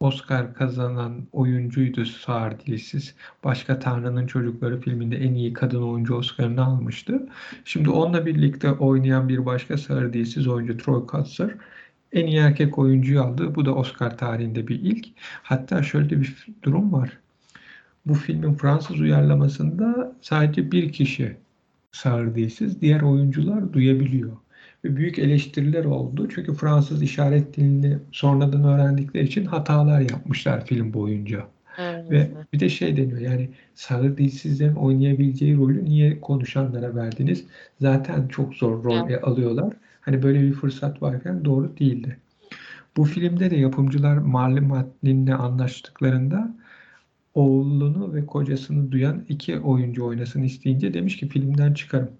Oscar 0.00 0.54
kazanan 0.54 1.28
oyuncuydu 1.32 2.04
sağır 2.04 2.60
dilsiz. 2.66 3.14
Başka 3.44 3.78
Tanrı'nın 3.78 4.26
Çocukları 4.26 4.80
filminde 4.80 5.16
en 5.16 5.34
iyi 5.34 5.52
kadın 5.52 5.82
oyuncu 5.82 6.14
Oscar'ını 6.14 6.64
almıştı. 6.64 7.28
Şimdi 7.64 7.90
onunla 7.90 8.26
birlikte 8.26 8.72
oynayan 8.72 9.28
bir 9.28 9.46
başka 9.46 9.78
sağır 9.78 10.12
dilsiz 10.12 10.48
oyuncu 10.48 10.76
Troy 10.76 11.06
Kotsur 11.06 11.50
en 12.12 12.26
iyi 12.26 12.38
erkek 12.38 12.78
oyuncuyu 12.78 13.22
aldı. 13.22 13.54
Bu 13.54 13.64
da 13.64 13.74
Oscar 13.74 14.18
tarihinde 14.18 14.68
bir 14.68 14.80
ilk. 14.80 15.06
Hatta 15.42 15.82
şöyle 15.82 16.20
bir 16.20 16.46
durum 16.62 16.92
var. 16.92 17.18
Bu 18.06 18.14
filmin 18.14 18.54
Fransız 18.54 19.00
uyarlamasında 19.00 20.16
sadece 20.20 20.72
bir 20.72 20.92
kişi 20.92 21.36
sağır 21.92 22.34
dilsiz, 22.34 22.80
diğer 22.80 23.00
oyuncular 23.00 23.72
duyabiliyor. 23.72 24.36
Ve 24.84 24.96
büyük 24.96 25.18
eleştiriler 25.18 25.84
oldu. 25.84 26.28
Çünkü 26.34 26.54
Fransız 26.54 27.02
işaret 27.02 27.56
dilini 27.56 27.98
sonradan 28.12 28.64
öğrendikleri 28.64 29.24
için 29.24 29.44
hatalar 29.44 30.00
yapmışlar 30.00 30.66
film 30.66 30.92
boyunca. 30.94 31.46
Evet. 31.78 32.10
Ve 32.10 32.30
bir 32.52 32.60
de 32.60 32.68
şey 32.68 32.96
deniyor 32.96 33.20
yani 33.20 33.50
sağır 33.74 34.16
dilsizlerin 34.16 34.74
oynayabileceği 34.74 35.56
rolü 35.56 35.84
niye 35.84 36.20
konuşanlara 36.20 36.94
verdiniz? 36.94 37.44
Zaten 37.80 38.28
çok 38.28 38.54
zor 38.54 38.84
rol 38.84 39.10
Evet. 39.10 39.24
alıyorlar. 39.24 39.72
Hani 40.08 40.22
böyle 40.22 40.42
bir 40.42 40.52
fırsat 40.52 41.02
varken 41.02 41.44
doğru 41.44 41.76
değildi. 41.78 42.18
Bu 42.96 43.04
filmde 43.04 43.50
de 43.50 43.56
yapımcılar 43.56 44.16
Marley 44.16 44.60
Matlin'le 44.60 45.30
anlaştıklarında 45.30 46.56
oğlunu 47.34 48.14
ve 48.14 48.26
kocasını 48.26 48.92
duyan 48.92 49.24
iki 49.28 49.60
oyuncu 49.60 50.04
oynasın 50.04 50.42
isteyince 50.42 50.94
demiş 50.94 51.16
ki 51.16 51.28
filmden 51.28 51.74
çıkarım. 51.74 52.10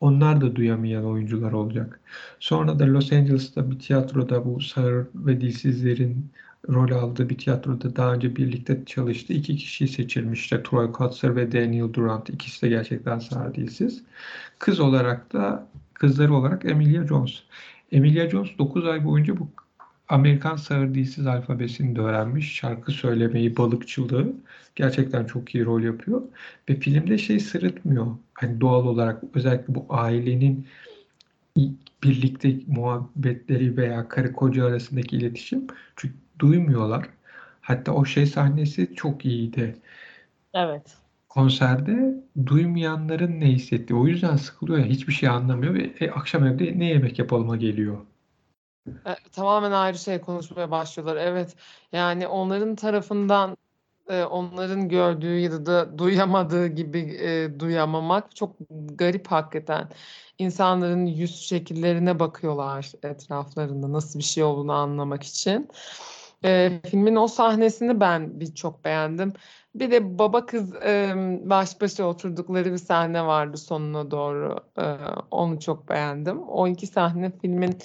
Onlar 0.00 0.40
da 0.40 0.56
duyamayan 0.56 1.04
oyuncular 1.04 1.52
olacak. 1.52 2.00
Sonra 2.40 2.78
da 2.78 2.86
Los 2.86 3.12
Angeles'ta 3.12 3.70
bir 3.70 3.78
tiyatroda 3.78 4.44
bu 4.44 4.60
sağır 4.60 5.06
ve 5.14 5.40
dilsizlerin 5.40 6.30
rol 6.68 6.90
aldığı 6.90 7.28
bir 7.28 7.38
tiyatroda 7.38 7.96
daha 7.96 8.14
önce 8.14 8.36
birlikte 8.36 8.82
çalıştı. 8.86 9.32
İki 9.32 9.56
kişi 9.56 9.88
seçilmiş. 9.88 10.40
İşte 10.40 10.62
Troy 10.62 10.92
Kotsur 10.92 11.36
ve 11.36 11.52
Daniel 11.52 11.92
Durant. 11.92 12.30
İkisi 12.30 12.62
de 12.62 12.68
gerçekten 12.68 13.18
sağır 13.18 13.54
dilsiz. 13.54 14.02
Kız 14.58 14.80
olarak 14.80 15.32
da 15.32 15.68
kızları 16.02 16.34
olarak 16.34 16.64
Emilia 16.64 17.06
Jones. 17.06 17.42
Emilia 17.92 18.30
Jones 18.30 18.58
9 18.58 18.86
ay 18.86 19.04
boyunca 19.04 19.38
bu 19.38 19.48
Amerikan 20.08 20.56
sağır 20.56 20.94
dilsiz 20.94 21.26
alfabesini 21.26 21.96
de 21.96 22.00
öğrenmiş. 22.00 22.54
Şarkı 22.54 22.92
söylemeyi, 22.92 23.56
balıkçılığı 23.56 24.32
gerçekten 24.76 25.24
çok 25.24 25.54
iyi 25.54 25.64
rol 25.64 25.82
yapıyor. 25.82 26.22
Ve 26.68 26.74
filmde 26.74 27.18
şey 27.18 27.40
sırıtmıyor. 27.40 28.06
Hani 28.34 28.60
doğal 28.60 28.86
olarak 28.86 29.22
özellikle 29.34 29.74
bu 29.74 29.86
ailenin 29.88 30.66
birlikte 32.02 32.56
muhabbetleri 32.66 33.76
veya 33.76 34.08
karı 34.08 34.32
koca 34.32 34.66
arasındaki 34.66 35.16
iletişim 35.16 35.66
çünkü 35.96 36.14
duymuyorlar. 36.38 37.08
Hatta 37.60 37.92
o 37.92 38.04
şey 38.04 38.26
sahnesi 38.26 38.94
çok 38.94 39.24
iyiydi. 39.24 39.76
Evet. 40.54 41.01
Konserde 41.34 42.14
duymayanların 42.46 43.40
ne 43.40 43.46
hissettiği. 43.46 43.98
O 43.98 44.06
yüzden 44.06 44.36
sıkılıyor 44.36 44.78
ya 44.78 44.84
hiçbir 44.84 45.12
şey 45.12 45.28
anlamıyor 45.28 45.74
ve 45.74 45.92
e, 46.00 46.10
akşam 46.10 46.46
evde 46.46 46.78
ne 46.78 46.84
yemek 46.84 47.18
yapalıma 47.18 47.56
geliyor. 47.56 47.98
E, 48.88 49.14
tamamen 49.32 49.70
ayrı 49.70 49.98
şey 49.98 50.20
konuşmaya 50.20 50.70
başlıyorlar. 50.70 51.16
Evet. 51.16 51.56
Yani 51.92 52.26
onların 52.26 52.76
tarafından 52.76 53.56
e, 54.08 54.24
onların 54.24 54.88
gördüğü 54.88 55.38
ya 55.38 55.66
da 55.66 55.98
duyamadığı 55.98 56.66
gibi 56.66 56.98
e, 56.98 57.60
duyamamak 57.60 58.36
çok 58.36 58.56
garip 58.94 59.26
hakikaten. 59.26 59.88
İnsanların 60.38 61.06
yüz 61.06 61.40
şekillerine 61.40 62.18
bakıyorlar 62.18 62.92
etraflarında 63.02 63.92
nasıl 63.92 64.18
bir 64.18 64.24
şey 64.24 64.44
olduğunu 64.44 64.72
anlamak 64.72 65.22
için. 65.22 65.68
E, 66.44 66.80
filmin 66.90 67.16
o 67.16 67.28
sahnesini 67.28 68.00
ben 68.00 68.40
bir 68.40 68.54
çok 68.54 68.84
beğendim. 68.84 69.32
Bir 69.74 69.90
de 69.90 70.18
baba 70.18 70.46
kız 70.46 70.74
e, 70.74 71.12
baş 71.44 71.80
başa 71.80 72.04
oturdukları 72.04 72.72
bir 72.72 72.78
sahne 72.78 73.26
vardı 73.26 73.56
sonuna 73.56 74.10
doğru. 74.10 74.56
E, 74.78 74.96
onu 75.30 75.60
çok 75.60 75.88
beğendim. 75.88 76.42
O 76.48 76.68
iki 76.68 76.86
sahne 76.86 77.32
filmin 77.42 77.78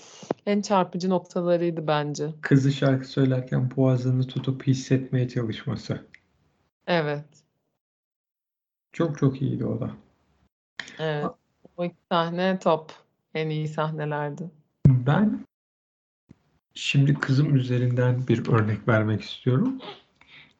en 0.45 0.61
çarpıcı 0.61 1.09
noktalarıydı 1.09 1.87
bence. 1.87 2.29
Kızı 2.41 2.71
şarkı 2.71 3.07
söylerken 3.07 3.69
boğazını 3.75 4.27
tutup 4.27 4.67
hissetmeye 4.67 5.27
çalışması. 5.27 6.01
Evet. 6.87 7.25
Çok 8.93 9.17
çok 9.17 9.41
iyiydi 9.41 9.65
o 9.65 9.79
da. 9.79 9.91
Evet. 10.99 11.25
O 11.77 11.85
iki 11.85 11.97
sahne 12.11 12.59
top. 12.59 12.91
En 13.33 13.49
iyi 13.49 13.67
sahnelerdi. 13.67 14.51
Ben 14.87 15.46
şimdi 16.77 17.13
kızım 17.13 17.55
üzerinden 17.55 18.27
bir 18.27 18.47
örnek 18.47 18.87
vermek 18.87 19.21
istiyorum. 19.21 19.81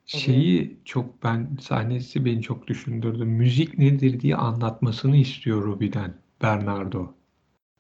Şeyi 0.06 0.78
çok 0.86 1.24
ben 1.24 1.58
sahnesi 1.62 2.26
beni 2.26 2.42
çok 2.42 2.68
düşündürdü. 2.68 3.26
Müzik 3.26 3.78
nedir 3.78 4.20
diye 4.20 4.36
anlatmasını 4.36 5.18
istiyor 5.18 5.64
Ruby'den 5.64 6.14
Bernardo. 6.42 7.14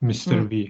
Mr. 0.02 0.52
V. 0.52 0.67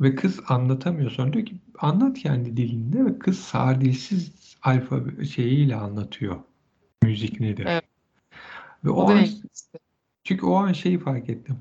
Ve 0.00 0.14
kız 0.14 0.40
anlatamıyor. 0.48 1.10
Sonra 1.10 1.32
diyor 1.32 1.46
ki 1.46 1.54
anlat 1.78 2.18
kendi 2.18 2.56
dilinde 2.56 3.04
ve 3.04 3.18
kız 3.18 3.38
sağır 3.38 3.80
dilsiz 3.80 4.32
alfabe 4.62 5.24
şeyiyle 5.24 5.76
anlatıyor. 5.76 6.36
Müzik 7.02 7.40
nedir? 7.40 7.66
Evet. 7.68 7.84
Ve 8.84 8.90
o 8.90 8.94
O 8.94 9.10
an 9.10 9.26
çünkü 10.24 10.46
o 10.46 10.54
an 10.54 10.72
şeyi 10.72 10.98
fark 10.98 11.28
ettim. 11.28 11.56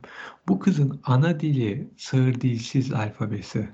Bu 0.47 0.59
kızın 0.59 0.99
ana 1.03 1.39
dili 1.39 1.87
sığır 1.97 2.41
dilsiz 2.41 2.93
alfabesi. 2.93 3.69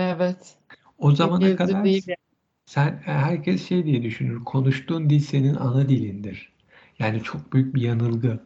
Evet. 0.00 0.58
O 0.98 1.12
zamana 1.12 1.36
İngilizce 1.36 1.56
kadar 1.56 1.84
değil. 1.84 2.06
sen 2.66 3.00
herkes 3.04 3.68
şey 3.68 3.84
diye 3.84 4.02
düşünür. 4.02 4.44
Konuştuğun 4.44 5.10
dil 5.10 5.20
senin 5.20 5.54
ana 5.54 5.88
dilindir. 5.88 6.52
Yani 6.98 7.22
çok 7.22 7.52
büyük 7.52 7.74
bir 7.74 7.82
yanılgı. 7.82 8.40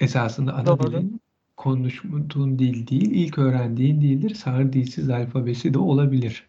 Esasında 0.00 0.54
ana 0.54 0.66
Doğru. 0.66 0.92
dilin 0.92 1.20
konuştuğun 1.56 2.58
dil 2.58 2.86
değil, 2.86 3.10
ilk 3.10 3.38
öğrendiğin 3.38 4.00
dildir. 4.00 4.34
Sağır 4.34 4.72
dilsiz 4.72 5.10
alfabesi 5.10 5.74
de 5.74 5.78
olabilir. 5.78 6.46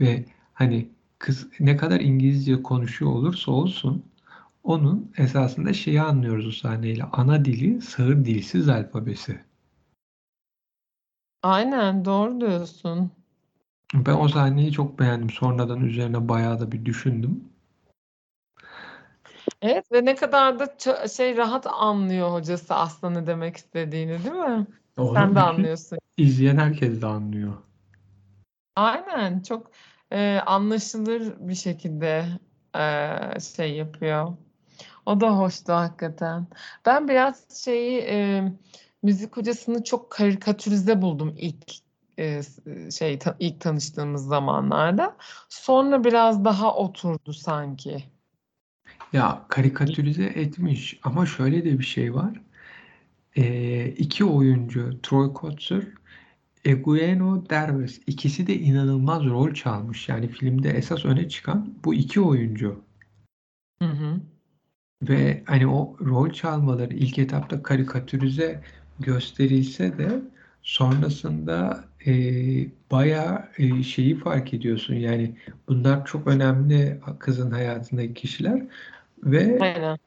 Ve 0.00 0.24
hani 0.54 0.88
kız 1.18 1.48
ne 1.60 1.76
kadar 1.76 2.00
İngilizce 2.00 2.62
konuşuyor 2.62 3.10
olursa 3.10 3.52
olsun 3.52 4.02
onun 4.64 5.12
esasında 5.16 5.72
şeyi 5.72 6.00
anlıyoruz 6.02 6.46
o 6.46 6.50
sahneyle. 6.50 7.04
Ana 7.04 7.44
dili 7.44 7.80
sağır 7.80 8.24
dilsiz 8.24 8.68
alfabesi. 8.68 9.40
Aynen 11.42 12.04
doğru 12.04 12.40
diyorsun. 12.40 13.12
Ben 13.94 14.14
o 14.14 14.28
sahneyi 14.28 14.72
çok 14.72 14.98
beğendim. 14.98 15.30
Sonradan 15.30 15.80
üzerine 15.80 16.28
bayağı 16.28 16.60
da 16.60 16.72
bir 16.72 16.84
düşündüm. 16.84 17.44
Evet 19.62 19.92
ve 19.92 20.04
ne 20.04 20.14
kadar 20.14 20.58
da 20.58 20.64
ça- 20.64 21.16
şey 21.16 21.36
rahat 21.36 21.66
anlıyor 21.66 22.32
hocası 22.32 22.74
aslında 22.74 23.20
ne 23.20 23.26
demek 23.26 23.56
istediğini 23.56 24.24
değil 24.24 24.34
mi? 24.34 24.66
Onu 24.98 25.14
Sen 25.14 25.34
de 25.34 25.40
anlıyorsun. 25.40 25.98
izleyen 26.16 26.56
herkes 26.56 27.02
de 27.02 27.06
anlıyor. 27.06 27.52
Aynen 28.76 29.40
çok 29.40 29.70
e, 30.12 30.38
anlaşılır 30.46 31.34
bir 31.48 31.54
şekilde 31.54 32.24
e, 32.76 33.40
şey 33.40 33.72
yapıyor. 33.76 34.36
O 35.06 35.20
da 35.20 35.38
hoştu 35.38 35.72
hakikaten. 35.72 36.46
Ben 36.86 37.08
biraz 37.08 37.62
şeyi 37.64 37.98
e, 38.00 38.44
müzik 39.02 39.36
hocasını 39.36 39.84
çok 39.84 40.10
karikatürize 40.10 41.02
buldum 41.02 41.34
ilk 41.38 41.72
e, 42.18 42.42
s- 42.42 42.90
şey 42.90 43.18
ta- 43.18 43.36
ilk 43.38 43.60
tanıştığımız 43.60 44.26
zamanlarda. 44.26 45.16
Sonra 45.48 46.04
biraz 46.04 46.44
daha 46.44 46.74
oturdu 46.76 47.32
sanki. 47.32 48.04
Ya 49.12 49.46
karikatürize 49.48 50.24
etmiş 50.24 51.00
ama 51.02 51.26
şöyle 51.26 51.64
de 51.64 51.78
bir 51.78 51.84
şey 51.84 52.14
var. 52.14 52.40
Ee, 53.36 53.86
iki 53.86 54.24
oyuncu 54.24 55.00
Troy 55.02 55.32
Kotsur, 55.32 55.82
Eugenio 56.64 57.50
Derbez 57.50 58.00
ikisi 58.06 58.46
de 58.46 58.54
inanılmaz 58.58 59.24
rol 59.24 59.54
çalmış. 59.54 60.08
Yani 60.08 60.28
filmde 60.28 60.70
esas 60.70 61.04
öne 61.04 61.28
çıkan 61.28 61.74
bu 61.84 61.94
iki 61.94 62.20
oyuncu. 62.20 62.84
Hı 63.82 63.88
hı. 63.88 64.20
Ve 65.02 65.42
hani 65.46 65.66
o 65.66 65.96
rol 66.00 66.30
çalmaları 66.30 66.94
ilk 66.94 67.18
etapta 67.18 67.62
karikatürize 67.62 68.62
gösterilse 69.00 69.98
de 69.98 70.22
sonrasında 70.62 71.84
e, 72.06 72.12
bayağı 72.90 73.48
e, 73.58 73.82
şeyi 73.82 74.18
fark 74.18 74.54
ediyorsun. 74.54 74.94
Yani 74.94 75.36
bunlar 75.68 76.06
çok 76.06 76.26
önemli 76.26 77.00
kızın 77.18 77.50
hayatındaki 77.50 78.14
kişiler 78.14 78.62
ve 79.24 79.58
Aynen. 79.60 79.98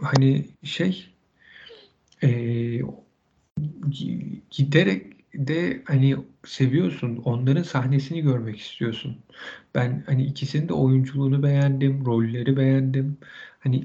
hani 0.00 0.46
şey 0.62 1.14
e, 2.22 2.28
gi- 3.90 4.40
giderek 4.50 5.12
de 5.34 5.82
hani 5.84 6.16
seviyorsun. 6.46 7.16
Onların 7.16 7.62
sahnesini 7.62 8.20
görmek 8.22 8.58
istiyorsun. 8.60 9.16
Ben 9.74 10.02
hani 10.06 10.24
ikisinin 10.26 10.68
de 10.68 10.72
oyunculuğunu 10.72 11.42
beğendim, 11.42 12.06
rolleri 12.06 12.56
beğendim. 12.56 13.18
Hani 13.60 13.82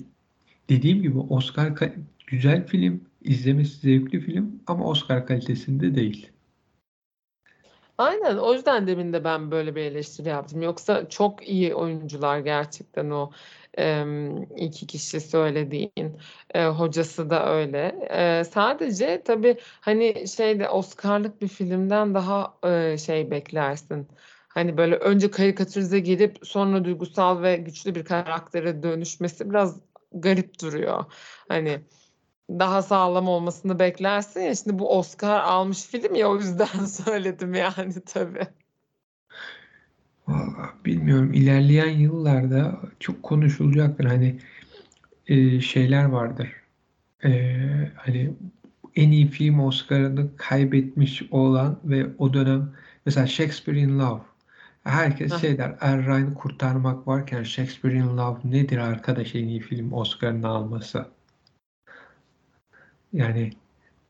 dediğim 0.70 1.02
gibi 1.02 1.20
Oscar 1.20 1.74
güzel 2.28 2.68
film, 2.68 3.02
izlemesi 3.24 3.80
zevkli 3.80 4.20
film 4.22 4.64
ama 4.68 4.86
Oscar 4.86 5.26
kalitesinde 5.28 5.96
değil. 5.96 6.32
Aynen 7.98 8.38
o 8.38 8.54
yüzden 8.54 8.88
demin 8.88 9.14
de 9.14 9.24
ben 9.24 9.52
böyle 9.52 9.76
bir 9.76 9.82
eleştiri 9.82 10.30
yaptım. 10.30 10.62
Yoksa 10.62 11.10
çok 11.10 11.48
iyi 11.48 11.76
oyuncular 11.76 12.40
gerçekten 12.40 13.10
o 13.10 13.32
em, 13.78 14.44
iki 14.44 14.88
kişi 14.88 15.22
söylediğin 15.22 16.18
e, 16.54 16.66
hocası 16.66 17.30
da 17.30 17.50
öyle. 17.54 18.08
E, 18.10 18.44
sadece 18.44 19.24
tabii 19.26 19.58
hani 19.82 20.28
şeyde 20.28 20.70
Oscar'lık 20.70 21.42
bir 21.42 21.48
filmden 21.48 22.14
daha 22.14 22.58
e, 22.66 22.98
şey 22.98 23.32
beklersin. 23.32 24.08
Hani 24.48 24.78
böyle 24.78 24.96
önce 24.96 25.32
karikatürize 25.32 26.00
gelip 26.00 26.38
sonra 26.44 26.86
duygusal 26.86 27.42
ve 27.42 27.58
güçlü 27.58 27.96
bir 27.96 28.06
karaktere 28.06 28.84
dönüşmesi 28.84 29.50
biraz 29.50 29.80
garip 30.12 30.62
duruyor. 30.62 31.06
Hani 31.50 31.82
daha 32.50 32.82
sağlam 32.82 33.28
olmasını 33.28 33.80
beklersin 33.80 34.42
ya. 34.42 34.56
Şimdi 34.56 34.80
bu 34.80 34.98
Oscar 34.98 35.40
almış 35.40 35.86
film 35.86 36.16
ya 36.16 36.30
o 36.30 36.36
yüzden 36.36 36.86
söyledim 36.86 37.54
yani 37.54 37.94
tabii. 38.06 38.48
Vallahi 40.28 40.86
bilmiyorum 40.86 41.34
ilerleyen 41.34 41.90
yıllarda 41.90 42.80
çok 43.00 43.24
konuşulacaktır. 43.24 44.06
Hani 44.06 44.40
e, 45.28 45.62
şeyler 45.62 46.06
vardır. 46.06 46.54
E, 47.24 47.56
hani 47.96 48.34
en 48.96 49.12
iyi 49.12 49.28
film 49.28 49.60
Oscar'ını 49.60 50.36
kaybetmiş 50.38 51.24
olan 51.32 51.80
ve 51.84 52.08
o 52.18 52.34
dönem 52.34 52.74
mesela 53.06 53.28
Shakespeare 53.28 53.80
in 53.80 54.00
Love. 54.00 54.22
Herkes 54.84 55.32
Heh. 55.32 55.38
şey 55.38 55.58
der, 55.58 55.76
Er 55.82 56.06
Ryan'ı 56.06 56.34
kurtarmak 56.34 57.08
varken 57.08 57.44
Shakespeare 57.44 57.96
in 57.96 58.18
Love 58.18 58.40
nedir 58.44 58.78
arkadaş 58.78 59.36
en 59.36 59.48
iyi 59.48 59.60
film 59.60 59.94
Oscar'ını 59.94 60.48
alması? 60.48 61.17
Yani 63.14 63.52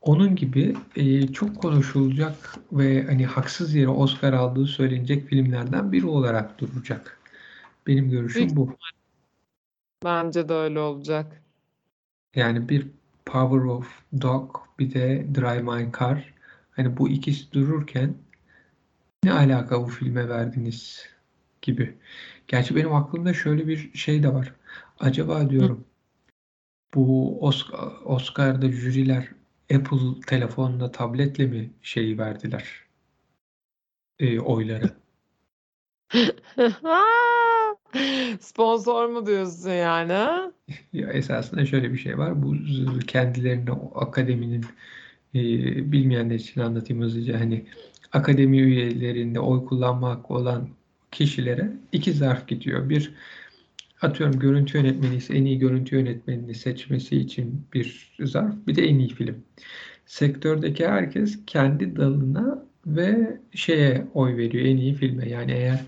onun 0.00 0.36
gibi 0.36 0.76
e, 0.96 1.32
çok 1.32 1.56
konuşulacak 1.56 2.54
ve 2.72 3.06
hani 3.06 3.26
haksız 3.26 3.74
yere 3.74 3.88
Oscar 3.88 4.32
aldığı 4.32 4.66
söylenecek 4.66 5.28
filmlerden 5.28 5.92
biri 5.92 6.06
olarak 6.06 6.60
duracak. 6.60 7.20
Benim 7.86 8.10
görüşüm 8.10 8.42
Büyük 8.42 8.56
bu. 8.56 8.76
bence 10.04 10.48
de 10.48 10.54
öyle 10.54 10.80
olacak. 10.80 11.42
Yani 12.34 12.68
bir 12.68 12.86
Power 13.26 13.58
of 13.58 14.02
Dog 14.20 14.56
bir 14.78 14.94
de 14.94 15.26
Drive 15.34 15.62
My 15.62 15.92
Car. 15.98 16.34
Hani 16.70 16.96
bu 16.96 17.08
ikisi 17.08 17.52
dururken 17.52 18.14
Ne 19.24 19.32
alaka 19.32 19.82
bu 19.82 19.86
filme 19.86 20.28
verdiniz 20.28 21.06
gibi. 21.62 21.94
Gerçi 22.48 22.76
benim 22.76 22.94
aklımda 22.94 23.34
şöyle 23.34 23.68
bir 23.68 23.92
şey 23.94 24.22
de 24.22 24.34
var. 24.34 24.54
Acaba 25.00 25.50
diyorum 25.50 25.84
bu 26.94 27.38
Oscar, 27.40 27.92
Oscar'da 28.04 28.68
jüriler 28.68 29.28
Apple 29.74 30.20
telefonla 30.26 30.92
tabletle 30.92 31.46
mi 31.46 31.70
şeyi 31.82 32.18
verdiler? 32.18 32.64
E, 34.18 34.40
oyları. 34.40 34.90
Sponsor 38.40 39.08
mu 39.08 39.26
diyorsun 39.26 39.70
yani? 39.70 40.12
Ya 40.92 41.12
esasında 41.12 41.66
şöyle 41.66 41.92
bir 41.92 41.98
şey 41.98 42.18
var. 42.18 42.42
Bu 42.42 42.54
kendilerine 43.06 43.70
akademinin 43.94 44.64
e, 45.34 45.38
bilmeyenler 45.92 46.34
için 46.34 46.60
anlatayım 46.60 47.02
hızlıca. 47.02 47.40
Hani 47.40 47.66
akademi 48.12 48.58
üyelerinde 48.58 49.40
oy 49.40 49.66
kullanma 49.66 50.10
hakkı 50.10 50.34
olan 50.34 50.68
kişilere 51.10 51.72
iki 51.92 52.12
zarf 52.12 52.48
gidiyor. 52.48 52.88
Bir 52.88 53.14
atıyorum 54.02 54.38
görüntü 54.38 54.78
yönetmeni 54.78 55.16
ise 55.16 55.34
en 55.34 55.44
iyi 55.44 55.58
görüntü 55.58 55.96
yönetmenini 55.96 56.54
seçmesi 56.54 57.16
için 57.16 57.66
bir 57.74 58.16
zarf. 58.20 58.66
Bir 58.66 58.74
de 58.76 58.82
en 58.82 58.98
iyi 58.98 59.08
film. 59.08 59.44
Sektördeki 60.06 60.88
herkes 60.88 61.38
kendi 61.46 61.96
dalına 61.96 62.64
ve 62.86 63.40
şeye 63.54 64.06
oy 64.14 64.36
veriyor. 64.36 64.64
En 64.66 64.76
iyi 64.76 64.94
filme. 64.94 65.28
Yani 65.28 65.52
eğer 65.52 65.84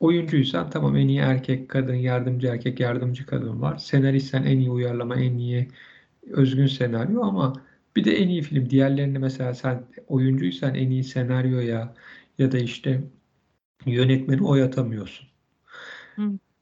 oyuncuysan 0.00 0.70
tamam 0.70 0.96
en 0.96 1.08
iyi 1.08 1.18
erkek, 1.18 1.68
kadın, 1.68 1.94
yardımcı 1.94 2.46
erkek, 2.48 2.80
yardımcı 2.80 3.26
kadın 3.26 3.62
var. 3.62 3.76
Senaristsen 3.78 4.42
en 4.44 4.58
iyi 4.60 4.70
uyarlama, 4.70 5.16
en 5.16 5.38
iyi 5.38 5.68
özgün 6.30 6.66
senaryo 6.66 7.22
ama 7.22 7.52
bir 7.96 8.04
de 8.04 8.16
en 8.16 8.28
iyi 8.28 8.42
film. 8.42 8.70
Diğerlerini 8.70 9.18
mesela 9.18 9.54
sen 9.54 9.84
oyuncuysan 10.08 10.74
en 10.74 10.90
iyi 10.90 11.04
senaryoya 11.04 11.94
ya 12.38 12.52
da 12.52 12.58
işte 12.58 13.04
yönetmeni 13.86 14.42
oy 14.46 14.62
atamıyorsun. 14.62 15.28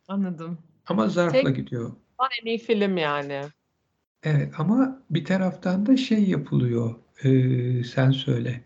Anladım. 0.08 0.58
Ama 0.88 1.08
zarfla 1.08 1.42
Tek- 1.42 1.56
gidiyor. 1.56 1.92
En 2.42 2.46
iyi 2.46 2.58
film 2.58 2.96
yani. 2.96 3.42
Evet 4.22 4.54
ama 4.58 5.02
bir 5.10 5.24
taraftan 5.24 5.86
da 5.86 5.96
şey 5.96 6.24
yapılıyor. 6.24 6.94
Ee, 7.24 7.84
sen 7.84 8.10
söyle. 8.10 8.60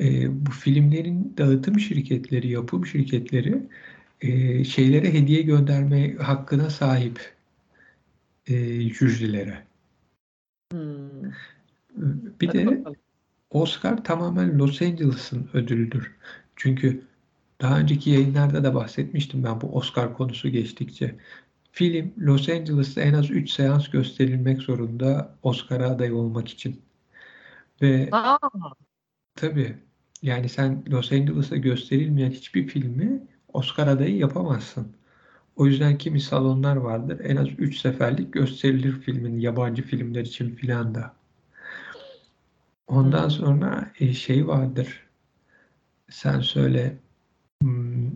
Ee, 0.00 0.46
bu 0.46 0.50
filmlerin 0.50 1.34
dağıtım 1.38 1.80
şirketleri, 1.80 2.48
yapım 2.48 2.86
şirketleri 2.86 3.62
e, 4.20 4.64
şeylere 4.64 5.12
hediye 5.12 5.42
gönderme 5.42 6.14
hakkına 6.14 6.70
sahip 6.70 7.34
e, 8.46 8.54
jürilere. 8.80 9.64
Hmm. 10.72 11.32
Bir 12.40 12.46
Hadi 12.46 12.58
de 12.58 12.66
bakalım. 12.66 12.96
Oscar 13.50 14.04
tamamen 14.04 14.58
Los 14.58 14.82
Angeles'ın 14.82 15.48
ödülüdür. 15.54 16.14
Çünkü 16.56 17.02
daha 17.60 17.78
önceki 17.78 18.10
yayınlarda 18.10 18.64
da 18.64 18.74
bahsetmiştim 18.74 19.44
ben 19.44 19.60
bu 19.60 19.76
Oscar 19.76 20.14
konusu 20.16 20.48
geçtikçe. 20.48 21.14
Film 21.74 22.12
Los 22.18 22.48
Angeles'ta 22.48 23.00
en 23.02 23.14
az 23.14 23.30
3 23.30 23.50
seans 23.50 23.88
gösterilmek 23.90 24.62
zorunda 24.62 25.36
Oscar'a 25.42 25.90
aday 25.90 26.12
olmak 26.12 26.48
için. 26.48 26.82
Ve 27.82 28.10
Aa, 28.12 28.38
tabii 29.34 29.76
yani 30.22 30.48
sen 30.48 30.84
Los 30.90 31.12
Angeles'ta 31.12 31.56
gösterilmeyen 31.56 32.30
hiçbir 32.30 32.68
filmi 32.68 33.22
Oscar 33.52 33.86
adayı 33.86 34.16
yapamazsın. 34.16 34.96
O 35.56 35.66
yüzden 35.66 35.98
kimi 35.98 36.20
salonlar 36.20 36.76
vardır. 36.76 37.20
En 37.24 37.36
az 37.36 37.48
3 37.58 37.78
seferlik 37.78 38.32
gösterilir 38.32 38.92
filmin 39.00 39.40
yabancı 39.40 39.82
filmler 39.82 40.22
için 40.22 40.54
filan 40.56 40.94
da. 40.94 41.16
Ondan 42.86 43.22
Hmm. 43.22 43.30
sonra 43.30 43.92
e, 44.00 44.12
şey 44.14 44.46
vardır. 44.46 45.06
Sen 46.10 46.40
söyle 46.40 46.96
hmm, 47.62 48.10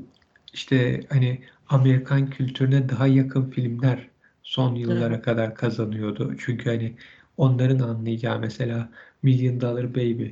işte 0.53 1.01
hani 1.11 1.41
Amerikan 1.69 2.31
kültürüne 2.31 2.89
daha 2.89 3.07
yakın 3.07 3.51
filmler 3.51 4.09
son 4.43 4.75
yıllara 4.75 5.23
kadar 5.23 5.55
kazanıyordu. 5.55 6.35
Çünkü 6.39 6.71
hani 6.71 6.97
onların 7.37 7.79
anlayacağı 7.79 8.39
mesela 8.41 8.89
Million 9.23 9.61
Dollar 9.61 9.91
Baby 9.95 10.27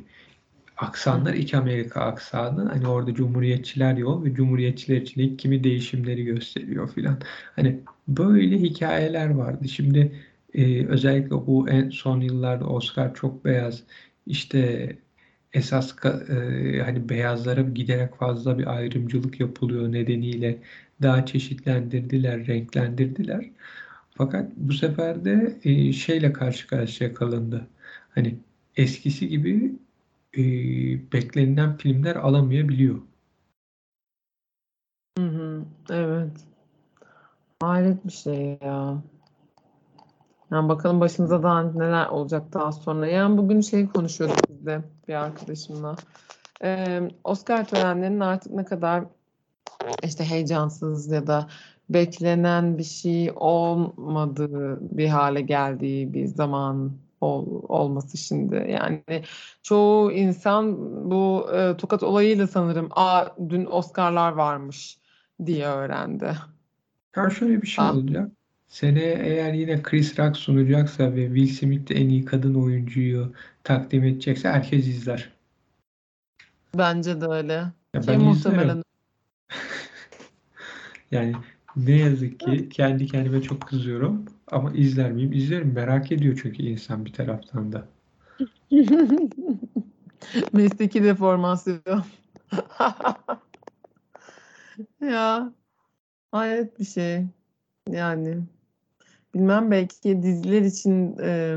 aksanlar 0.77 1.35
iç 1.35 1.55
Amerika 1.55 2.01
aksanı 2.01 2.69
hani 2.69 2.89
orada 2.89 3.15
cumhuriyetçiler 3.15 3.97
yok 3.97 4.25
ve 4.25 4.35
cumhuriyetçiler 4.35 4.97
için 4.97 5.37
kimi 5.37 5.65
değişimleri 5.65 6.25
gösteriyor 6.25 6.95
filan. 6.95 7.21
Hani 7.57 7.81
böyle 8.09 8.59
hikayeler 8.59 9.31
vardı. 9.31 9.69
Şimdi 9.69 10.23
e, 10.55 10.87
özellikle 10.87 11.31
bu 11.31 11.69
en 11.69 11.91
son 11.91 12.21
yıllarda 12.21 12.67
Oscar 12.67 13.15
çok 13.15 13.45
beyaz 13.45 13.83
işte 14.27 14.89
esas 15.57 15.97
e, 16.05 16.81
hani 16.85 17.09
beyazlara 17.09 17.61
giderek 17.63 18.15
fazla 18.17 18.59
bir 18.59 18.67
ayrımcılık 18.77 19.41
yapılıyor 19.41 19.93
nedeniyle 19.93 20.59
daha 21.03 21.27
çeşitlendirdiler, 21.27 22.47
renklendirdiler. 22.47 23.51
Fakat 24.11 24.53
bu 24.57 24.73
sefer 24.73 25.25
de 25.25 25.59
e, 25.65 25.93
şeyle 25.93 26.33
karşı 26.33 26.67
karşıya 26.69 27.15
kalındı. 27.15 27.67
Hani 28.15 28.39
eskisi 28.77 29.29
gibi 29.29 29.73
e, 30.39 30.43
beklenilen 31.13 31.77
filmler 31.77 32.17
alamayabiliyor. 32.17 33.01
Hı 35.19 35.25
hı, 35.25 35.65
evet. 35.91 36.33
Hayret 37.61 38.05
bir 38.07 38.13
şey 38.13 38.59
ya. 38.63 39.03
Yani 40.51 40.69
bakalım 40.69 41.01
başımıza 41.01 41.43
daha 41.43 41.63
neler 41.63 42.07
olacak 42.07 42.53
daha 42.53 42.73
sonra. 42.73 43.07
Yani 43.07 43.39
bugün 43.39 43.61
şey 43.61 43.89
konuşuyorduk 43.89 44.39
biz 44.51 44.67
de 44.67 44.81
bir 45.09 45.15
arkadaşımla. 45.15 45.97
Ee, 46.65 47.11
Oscar 47.25 47.69
törenlerinin 47.69 48.21
artık 48.21 48.53
ne 48.53 48.65
kadar 48.65 49.05
işte 50.05 50.25
heyecansız 50.25 51.11
ya 51.13 51.27
da 51.27 51.49
beklenen 51.91 52.79
bir 52.79 52.83
şey 52.85 53.33
olmadığı 53.37 54.79
bir 54.99 55.09
hale 55.09 55.41
geldiği 55.41 56.15
bir 56.15 56.27
zaman 56.27 56.93
ol- 57.21 57.63
olması 57.69 58.17
şimdi. 58.19 58.55
Yani 58.55 59.03
çoğu 59.63 60.13
insan 60.13 60.77
bu 61.11 61.47
e, 61.55 61.77
tokat 61.77 62.03
olayıyla 62.03 62.47
sanırım 62.47 62.89
aa 62.91 63.25
dün 63.49 63.67
Oscar'lar 63.67 64.33
varmış 64.33 64.99
diye 65.47 65.67
öğrendi. 65.67 66.33
Ya 67.17 67.31
şöyle 67.31 67.63
bir 67.63 67.67
şey 67.67 67.85
Ah. 67.85 67.95
olacak. 67.95 68.31
Seneye 68.69 69.15
eğer 69.15 69.53
yine 69.53 69.83
Chris 69.83 70.19
Rock 70.19 70.37
sunacaksa 70.37 71.15
ve 71.15 71.27
Will 71.27 71.47
Smith 71.47 71.89
de 71.89 71.95
en 71.95 72.09
iyi 72.09 72.25
kadın 72.25 72.55
oyuncuyu 72.55 73.33
takdim 73.65 74.05
edecekse 74.05 74.49
herkes 74.49 74.87
izler. 74.87 75.33
Bence 76.75 77.21
de 77.21 77.27
öyle. 77.27 77.53
Ya 77.95 78.01
Ki 78.01 78.09
ben 78.09 78.21
muhtemelen. 78.21 78.83
Yani 81.11 81.33
ne 81.77 81.93
yazık 81.97 82.41
ki 82.41 82.69
kendi 82.69 83.07
kendime 83.07 83.43
çok 83.43 83.61
kızıyorum 83.61 84.25
ama 84.47 84.73
izler 84.73 85.13
miyim? 85.13 85.33
İzlerim. 85.33 85.73
Merak 85.73 86.13
ediyor 86.13 86.41
çünkü 86.43 86.63
insan 86.63 87.05
bir 87.05 87.13
taraftan 87.13 87.73
da. 87.73 87.89
Mesleki 90.53 91.05
deformasyon. 91.05 92.05
Ya 95.01 95.53
hayret 96.33 96.79
bir 96.79 96.85
şey. 96.85 97.27
Yani 97.91 98.39
bilmem 99.37 99.71
belki 99.71 100.23
diziler 100.23 100.63
için 100.63 101.19
e, 101.19 101.57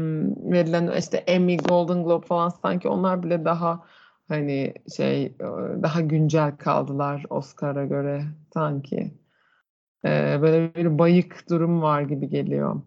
verilen 0.51 0.97
işte 0.99 1.17
Emmy, 1.17 1.57
Golden 1.57 2.03
Globe 2.03 2.25
falan 2.25 2.49
sanki 2.49 2.87
onlar 2.87 3.23
bile 3.23 3.45
daha 3.45 3.85
hani 4.27 4.73
şey 4.97 5.25
e, 5.25 5.45
daha 5.83 6.01
güncel 6.01 6.57
kaldılar 6.57 7.25
Oscar'a 7.29 7.85
göre 7.85 8.25
sanki. 8.53 9.13
E, 10.05 10.39
böyle 10.41 10.75
bir 10.75 10.99
bayık 10.99 11.49
durum 11.49 11.81
var 11.81 12.01
gibi 12.01 12.29
geliyor. 12.29 12.81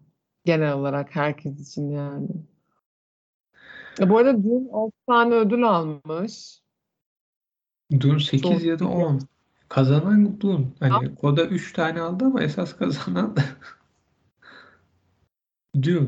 Genel 0.45 0.73
olarak 0.73 1.15
herkes 1.15 1.69
için 1.69 1.91
yani. 1.91 2.29
E, 3.99 4.09
bu 4.09 4.17
arada 4.17 4.43
dün 4.43 4.69
6 4.73 4.93
tane 5.07 5.35
ödül 5.35 5.63
almış. 5.63 6.59
Dune 7.99 8.19
8 8.19 8.41
Çok 8.41 8.63
ya 8.63 8.79
da 8.79 8.83
iyi. 8.85 8.87
10. 8.87 9.19
Kazanan 9.69 10.41
Dune. 10.41 10.65
Hani 10.79 11.15
Koda 11.15 11.45
3 11.45 11.73
tane 11.73 12.01
aldı 12.01 12.25
ama 12.25 12.43
esas 12.43 12.77
kazanan 12.77 13.35
Dune. 15.81 16.07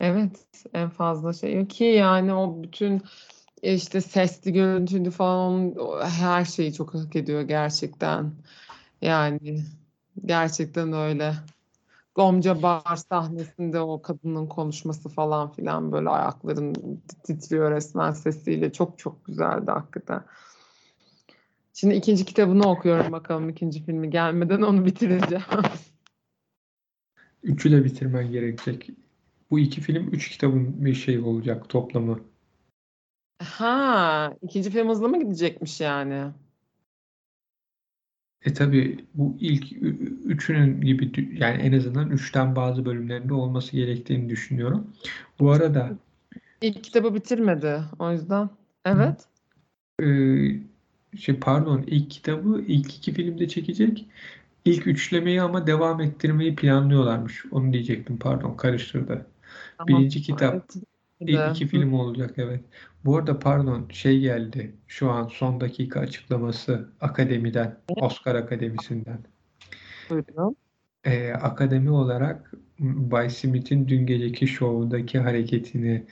Evet, 0.00 0.46
en 0.74 0.88
fazla 0.90 1.32
şey 1.32 1.68
ki 1.68 1.84
yani 1.84 2.34
o 2.34 2.62
bütün 2.62 3.02
işte 3.62 4.00
sesli 4.00 4.52
görüntülü 4.52 5.10
falan 5.10 5.74
her 6.02 6.44
şeyi 6.44 6.72
çok 6.74 6.94
hak 6.94 7.16
ediyor 7.16 7.42
gerçekten. 7.42 8.32
Yani 9.02 9.64
gerçekten 10.24 10.92
öyle. 10.92 11.34
Gomca 12.14 12.62
Bar 12.62 12.96
sahnesinde 12.96 13.80
o 13.80 14.02
kadının 14.02 14.46
konuşması 14.46 15.08
falan 15.08 15.52
filan 15.52 15.92
böyle 15.92 16.08
ayakların 16.08 16.74
titriyor 17.24 17.70
resmen 17.70 18.12
sesiyle. 18.12 18.72
Çok 18.72 18.98
çok 18.98 19.24
güzeldi 19.24 19.70
hakikaten. 19.70 20.24
Şimdi 21.74 21.94
ikinci 21.94 22.24
kitabını 22.24 22.70
okuyorum 22.70 23.12
bakalım 23.12 23.48
ikinci 23.48 23.84
filmi 23.84 24.10
gelmeden 24.10 24.62
onu 24.62 24.86
bitireceğim. 24.86 25.44
Üçü 27.42 27.72
de 27.72 27.84
bitirmen 27.84 28.32
gerekecek. 28.32 28.90
Bu 29.50 29.58
iki 29.58 29.80
film 29.80 30.08
üç 30.12 30.28
kitabın 30.28 30.84
bir 30.84 30.94
şey 30.94 31.18
olacak 31.18 31.68
toplamı. 31.68 32.20
Ha, 33.42 34.36
ikinci 34.42 34.70
film 34.70 34.88
hızlı 34.88 35.08
mı 35.08 35.20
gidecekmiş 35.20 35.80
yani? 35.80 36.24
E 38.44 38.54
tabii 38.54 39.04
bu 39.14 39.36
ilk 39.40 39.72
üçünün 40.24 40.80
gibi 40.80 41.28
yani 41.38 41.62
en 41.62 41.72
azından 41.72 42.10
üçten 42.10 42.56
bazı 42.56 42.84
bölümlerinde 42.84 43.34
olması 43.34 43.76
gerektiğini 43.76 44.28
düşünüyorum. 44.28 44.86
Bu 45.40 45.50
arada 45.50 45.96
İlk 46.62 46.84
kitabı 46.84 47.14
bitirmedi 47.14 47.80
o 47.98 48.12
yüzden. 48.12 48.50
Evet. 48.84 49.26
e, 50.02 50.06
şey 51.18 51.36
pardon 51.36 51.84
ilk 51.86 52.10
kitabı 52.10 52.64
ilk 52.66 52.96
iki 52.96 53.12
filmde 53.12 53.48
çekecek. 53.48 54.06
İlk 54.64 54.86
üçlemeyi 54.86 55.42
ama 55.42 55.66
devam 55.66 56.00
ettirmeyi 56.00 56.54
planlıyorlarmış. 56.56 57.44
Onu 57.50 57.72
diyecektim 57.72 58.18
pardon 58.18 58.56
karıştırdı. 58.56 59.26
Tamam. 59.78 60.00
Birinci 60.00 60.22
kitap 60.22 60.54
Evet. 60.54 60.76
İlk 61.20 61.56
iki 61.56 61.66
film 61.66 61.92
olacak 61.92 62.34
evet. 62.36 62.64
Bu 63.04 63.16
arada 63.16 63.38
pardon 63.38 63.88
şey 63.92 64.20
geldi 64.20 64.76
şu 64.88 65.10
an 65.10 65.28
son 65.28 65.60
dakika 65.60 66.00
açıklaması 66.00 66.88
akademiden, 67.00 67.78
Oscar 67.88 68.34
Akademisi'nden. 68.34 69.18
Buyurun. 70.10 70.56
Ee, 71.04 71.32
akademi 71.32 71.90
olarak 71.90 72.52
Bay 72.80 73.30
Smith'in 73.30 73.88
dün 73.88 74.06
geceki 74.06 74.46
şovundaki 74.46 75.18
hareketini 75.18 76.06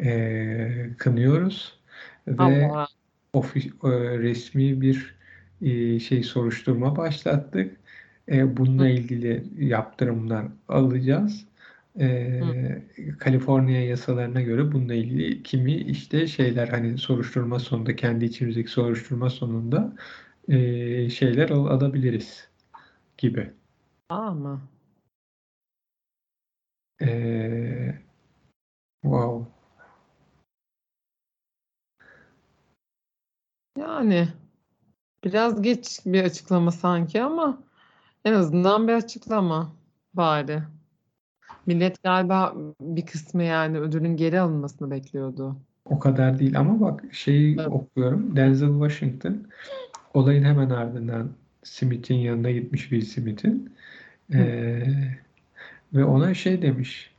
e, 0.00 0.90
kınıyoruz 0.98 1.78
ve 2.26 2.68
Allah. 2.70 2.86
ofi- 3.32 3.72
e, 3.84 4.18
resmi 4.18 4.80
bir 4.80 5.14
e, 5.62 5.98
şey 6.00 6.22
soruşturma 6.22 6.96
başlattık. 6.96 7.76
E, 8.28 8.56
bununla 8.56 8.88
ilgili 8.88 9.44
yaptırımlar 9.58 10.46
alacağız. 10.68 11.46
E, 12.00 12.42
Kaliforniya 13.18 13.84
yasalarına 13.86 14.40
göre 14.40 14.72
bununla 14.72 14.94
ilgili 14.94 15.42
kimi 15.42 15.74
işte 15.74 16.26
şeyler 16.26 16.68
hani 16.68 16.98
soruşturma 16.98 17.58
sonunda 17.58 17.96
kendi 17.96 18.24
içimizdeki 18.24 18.70
soruşturma 18.70 19.30
sonunda 19.30 19.96
e, 20.48 21.10
şeyler 21.10 21.50
al- 21.50 21.66
alabiliriz 21.66 22.48
gibi. 23.18 23.50
Aa 24.08 24.30
mı? 24.34 24.60
E, 27.02 28.00
wow. 29.02 29.52
Yani 33.78 34.28
biraz 35.24 35.62
geç 35.62 36.00
bir 36.06 36.24
açıklama 36.24 36.70
sanki 36.72 37.22
ama 37.22 37.65
en 38.26 38.32
azından 38.32 38.88
bir 38.88 38.92
açıklama 38.92 39.72
bari. 40.14 40.62
Millet 41.66 42.02
galiba 42.02 42.54
bir 42.80 43.06
kısmı 43.06 43.42
yani 43.42 43.78
ödülün 43.78 44.16
geri 44.16 44.40
alınmasını 44.40 44.90
bekliyordu. 44.90 45.56
O 45.84 45.98
kadar 45.98 46.38
değil 46.38 46.58
ama 46.58 46.80
bak 46.80 47.04
şeyi 47.12 47.56
Evet. 47.60 47.68
okuyorum. 47.68 48.36
Denzel 48.36 48.88
Washington 48.88 49.46
olayın 50.14 50.44
hemen 50.44 50.70
ardından 50.70 51.30
Smith'in 51.62 52.14
yanına 52.14 52.50
gitmiş 52.50 52.80
Will 52.80 53.06
Smith'in 53.06 53.76
Ee, 54.34 54.82
ve 55.94 56.04
ona 56.04 56.34
şey 56.34 56.62
demiş. 56.62 57.14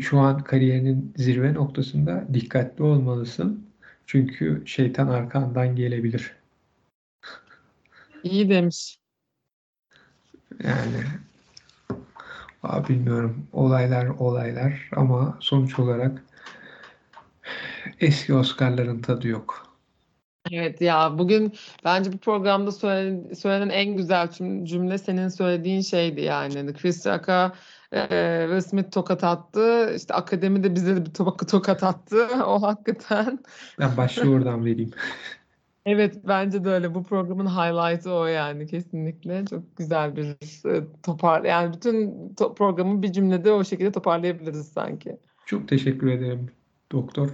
Şu 0.00 0.18
an 0.18 0.44
kariyerinin 0.44 1.12
zirve 1.16 1.54
noktasında 1.54 2.26
dikkatli 2.34 2.84
olmalısın. 2.84 3.66
Çünkü 4.06 4.62
şeytan 4.66 5.08
arkandan 5.08 5.76
gelebilir. 5.76 6.32
İyi 8.22 8.48
demiş. 8.48 8.98
Yani 10.64 11.04
Aa, 12.62 12.88
bilmiyorum. 12.88 13.46
Olaylar 13.52 14.06
olaylar 14.06 14.88
ama 14.96 15.36
sonuç 15.40 15.78
olarak 15.78 16.22
eski 18.00 18.34
Oscar'ların 18.34 19.02
tadı 19.02 19.28
yok. 19.28 19.68
Evet 20.52 20.80
ya 20.80 21.18
bugün 21.18 21.52
bence 21.84 22.12
bu 22.12 22.18
programda 22.18 22.72
söylenen, 22.72 23.34
söylenen 23.34 23.68
en 23.68 23.96
güzel 23.96 24.26
cüm- 24.26 24.64
cümle 24.64 24.98
senin 24.98 25.28
söylediğin 25.28 25.80
şeydi 25.80 26.20
yani. 26.20 26.54
Hani 26.54 26.72
Chris 26.74 27.06
Rock'a 27.06 27.52
e, 27.92 28.00
Will 28.42 28.60
Smith 28.60 28.90
tokat 28.90 29.24
attı. 29.24 29.94
İşte 29.96 30.14
akademi 30.14 30.62
de 30.62 30.74
bize 30.74 30.96
de 30.96 31.06
bir 31.06 31.10
to- 31.10 31.46
tokat 31.46 31.82
attı. 31.82 32.28
O 32.46 32.62
hakikaten. 32.62 33.38
Ben 33.78 33.96
başlığı 33.96 34.30
oradan 34.30 34.64
vereyim. 34.64 34.90
Evet 35.90 36.16
bence 36.28 36.64
de 36.64 36.68
öyle. 36.68 36.94
Bu 36.94 37.02
programın 37.02 37.46
highlight'ı 37.46 38.12
o 38.12 38.26
yani 38.26 38.66
kesinlikle. 38.66 39.44
Çok 39.46 39.76
güzel 39.76 40.16
bir 40.16 40.26
e, 40.70 40.84
topar. 41.02 41.44
Yani 41.44 41.74
bütün 41.74 42.10
to- 42.34 42.54
programı 42.54 43.02
bir 43.02 43.12
cümlede 43.12 43.52
o 43.52 43.64
şekilde 43.64 43.92
toparlayabiliriz 43.92 44.68
sanki. 44.68 45.16
Çok 45.46 45.68
teşekkür 45.68 46.06
ederim 46.06 46.50
doktor. 46.92 47.28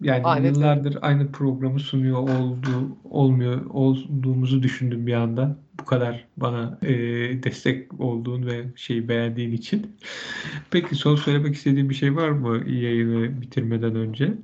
Yani 0.00 0.24
demek. 0.36 0.56
yıllardır 0.56 0.98
aynı 1.02 1.32
programı 1.32 1.80
sunuyor 1.80 2.18
olduğu 2.18 2.96
olmuyor 3.04 3.66
olduğumuzu 3.70 4.62
düşündüm 4.62 5.06
bir 5.06 5.12
anda. 5.12 5.56
Bu 5.80 5.84
kadar 5.84 6.28
bana 6.36 6.78
e, 6.82 6.92
destek 7.42 8.00
olduğun 8.00 8.46
ve 8.46 8.64
şeyi 8.76 9.08
beğendiğin 9.08 9.52
için. 9.52 9.96
Peki 10.70 10.94
son 10.94 11.16
söylemek 11.16 11.54
istediğin 11.54 11.90
bir 11.90 11.94
şey 11.94 12.16
var 12.16 12.30
mı 12.30 12.70
yayını 12.70 13.40
bitirmeden 13.40 13.94
önce? 13.94 14.34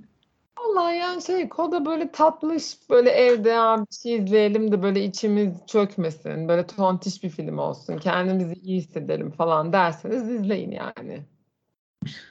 Yani 1.15 1.23
şey 1.23 1.49
koda 1.49 1.87
böyle 1.87 2.11
tatlış 2.13 2.77
böyle 2.91 3.11
evde 3.11 3.49
ya 3.49 3.87
bir 3.91 3.95
şey 3.95 4.17
izleyelim 4.17 4.73
de 4.73 4.83
böyle 4.83 5.05
içimiz 5.05 5.67
çökmesin. 5.67 6.49
Böyle 6.49 6.67
tontiş 6.67 7.23
bir 7.23 7.31
film 7.31 7.59
olsun. 7.59 7.99
Kendimizi 7.99 8.55
iyi 8.55 8.77
hissedelim 8.77 9.31
falan 9.31 9.73
derseniz 9.73 10.31
izleyin 10.31 10.71
yani. 10.71 11.23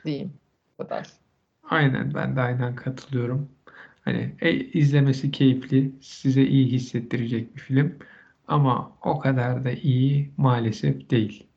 Diyeyim. 0.05 0.33
Bu 0.79 0.83
kadar. 0.83 1.07
Aynen 1.63 2.13
ben 2.13 2.35
de 2.35 2.41
aynen 2.41 2.75
katılıyorum. 2.75 3.49
Hani 4.01 4.35
e, 4.41 4.51
izlemesi 4.53 5.31
keyifli, 5.31 5.91
size 6.01 6.41
iyi 6.41 6.71
hissettirecek 6.71 7.55
bir 7.55 7.61
film 7.61 7.95
ama 8.47 8.91
o 9.03 9.19
kadar 9.19 9.63
da 9.63 9.71
iyi 9.71 10.31
maalesef 10.37 11.09
değil. 11.09 11.47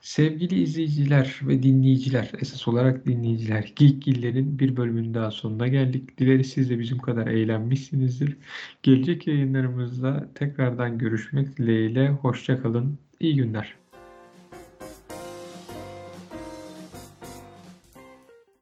Sevgili 0.00 0.62
izleyiciler 0.62 1.40
ve 1.42 1.62
dinleyiciler, 1.62 2.30
esas 2.40 2.68
olarak 2.68 3.06
dinleyiciler, 3.06 3.72
Geekgiller'in 3.76 4.58
bir 4.58 4.76
bölümünün 4.76 5.14
daha 5.14 5.30
sonuna 5.30 5.68
geldik. 5.68 6.18
Dileriz 6.18 6.50
siz 6.50 6.70
de 6.70 6.78
bizim 6.78 6.98
kadar 6.98 7.26
eğlenmişsinizdir. 7.26 8.36
Gelecek 8.82 9.26
yayınlarımızda 9.26 10.28
tekrardan 10.34 10.98
görüşmek 10.98 11.58
dileğiyle. 11.58 12.08
Hoşça 12.08 12.62
kalın. 12.62 12.98
İyi 13.20 13.36
günler. 13.36 13.79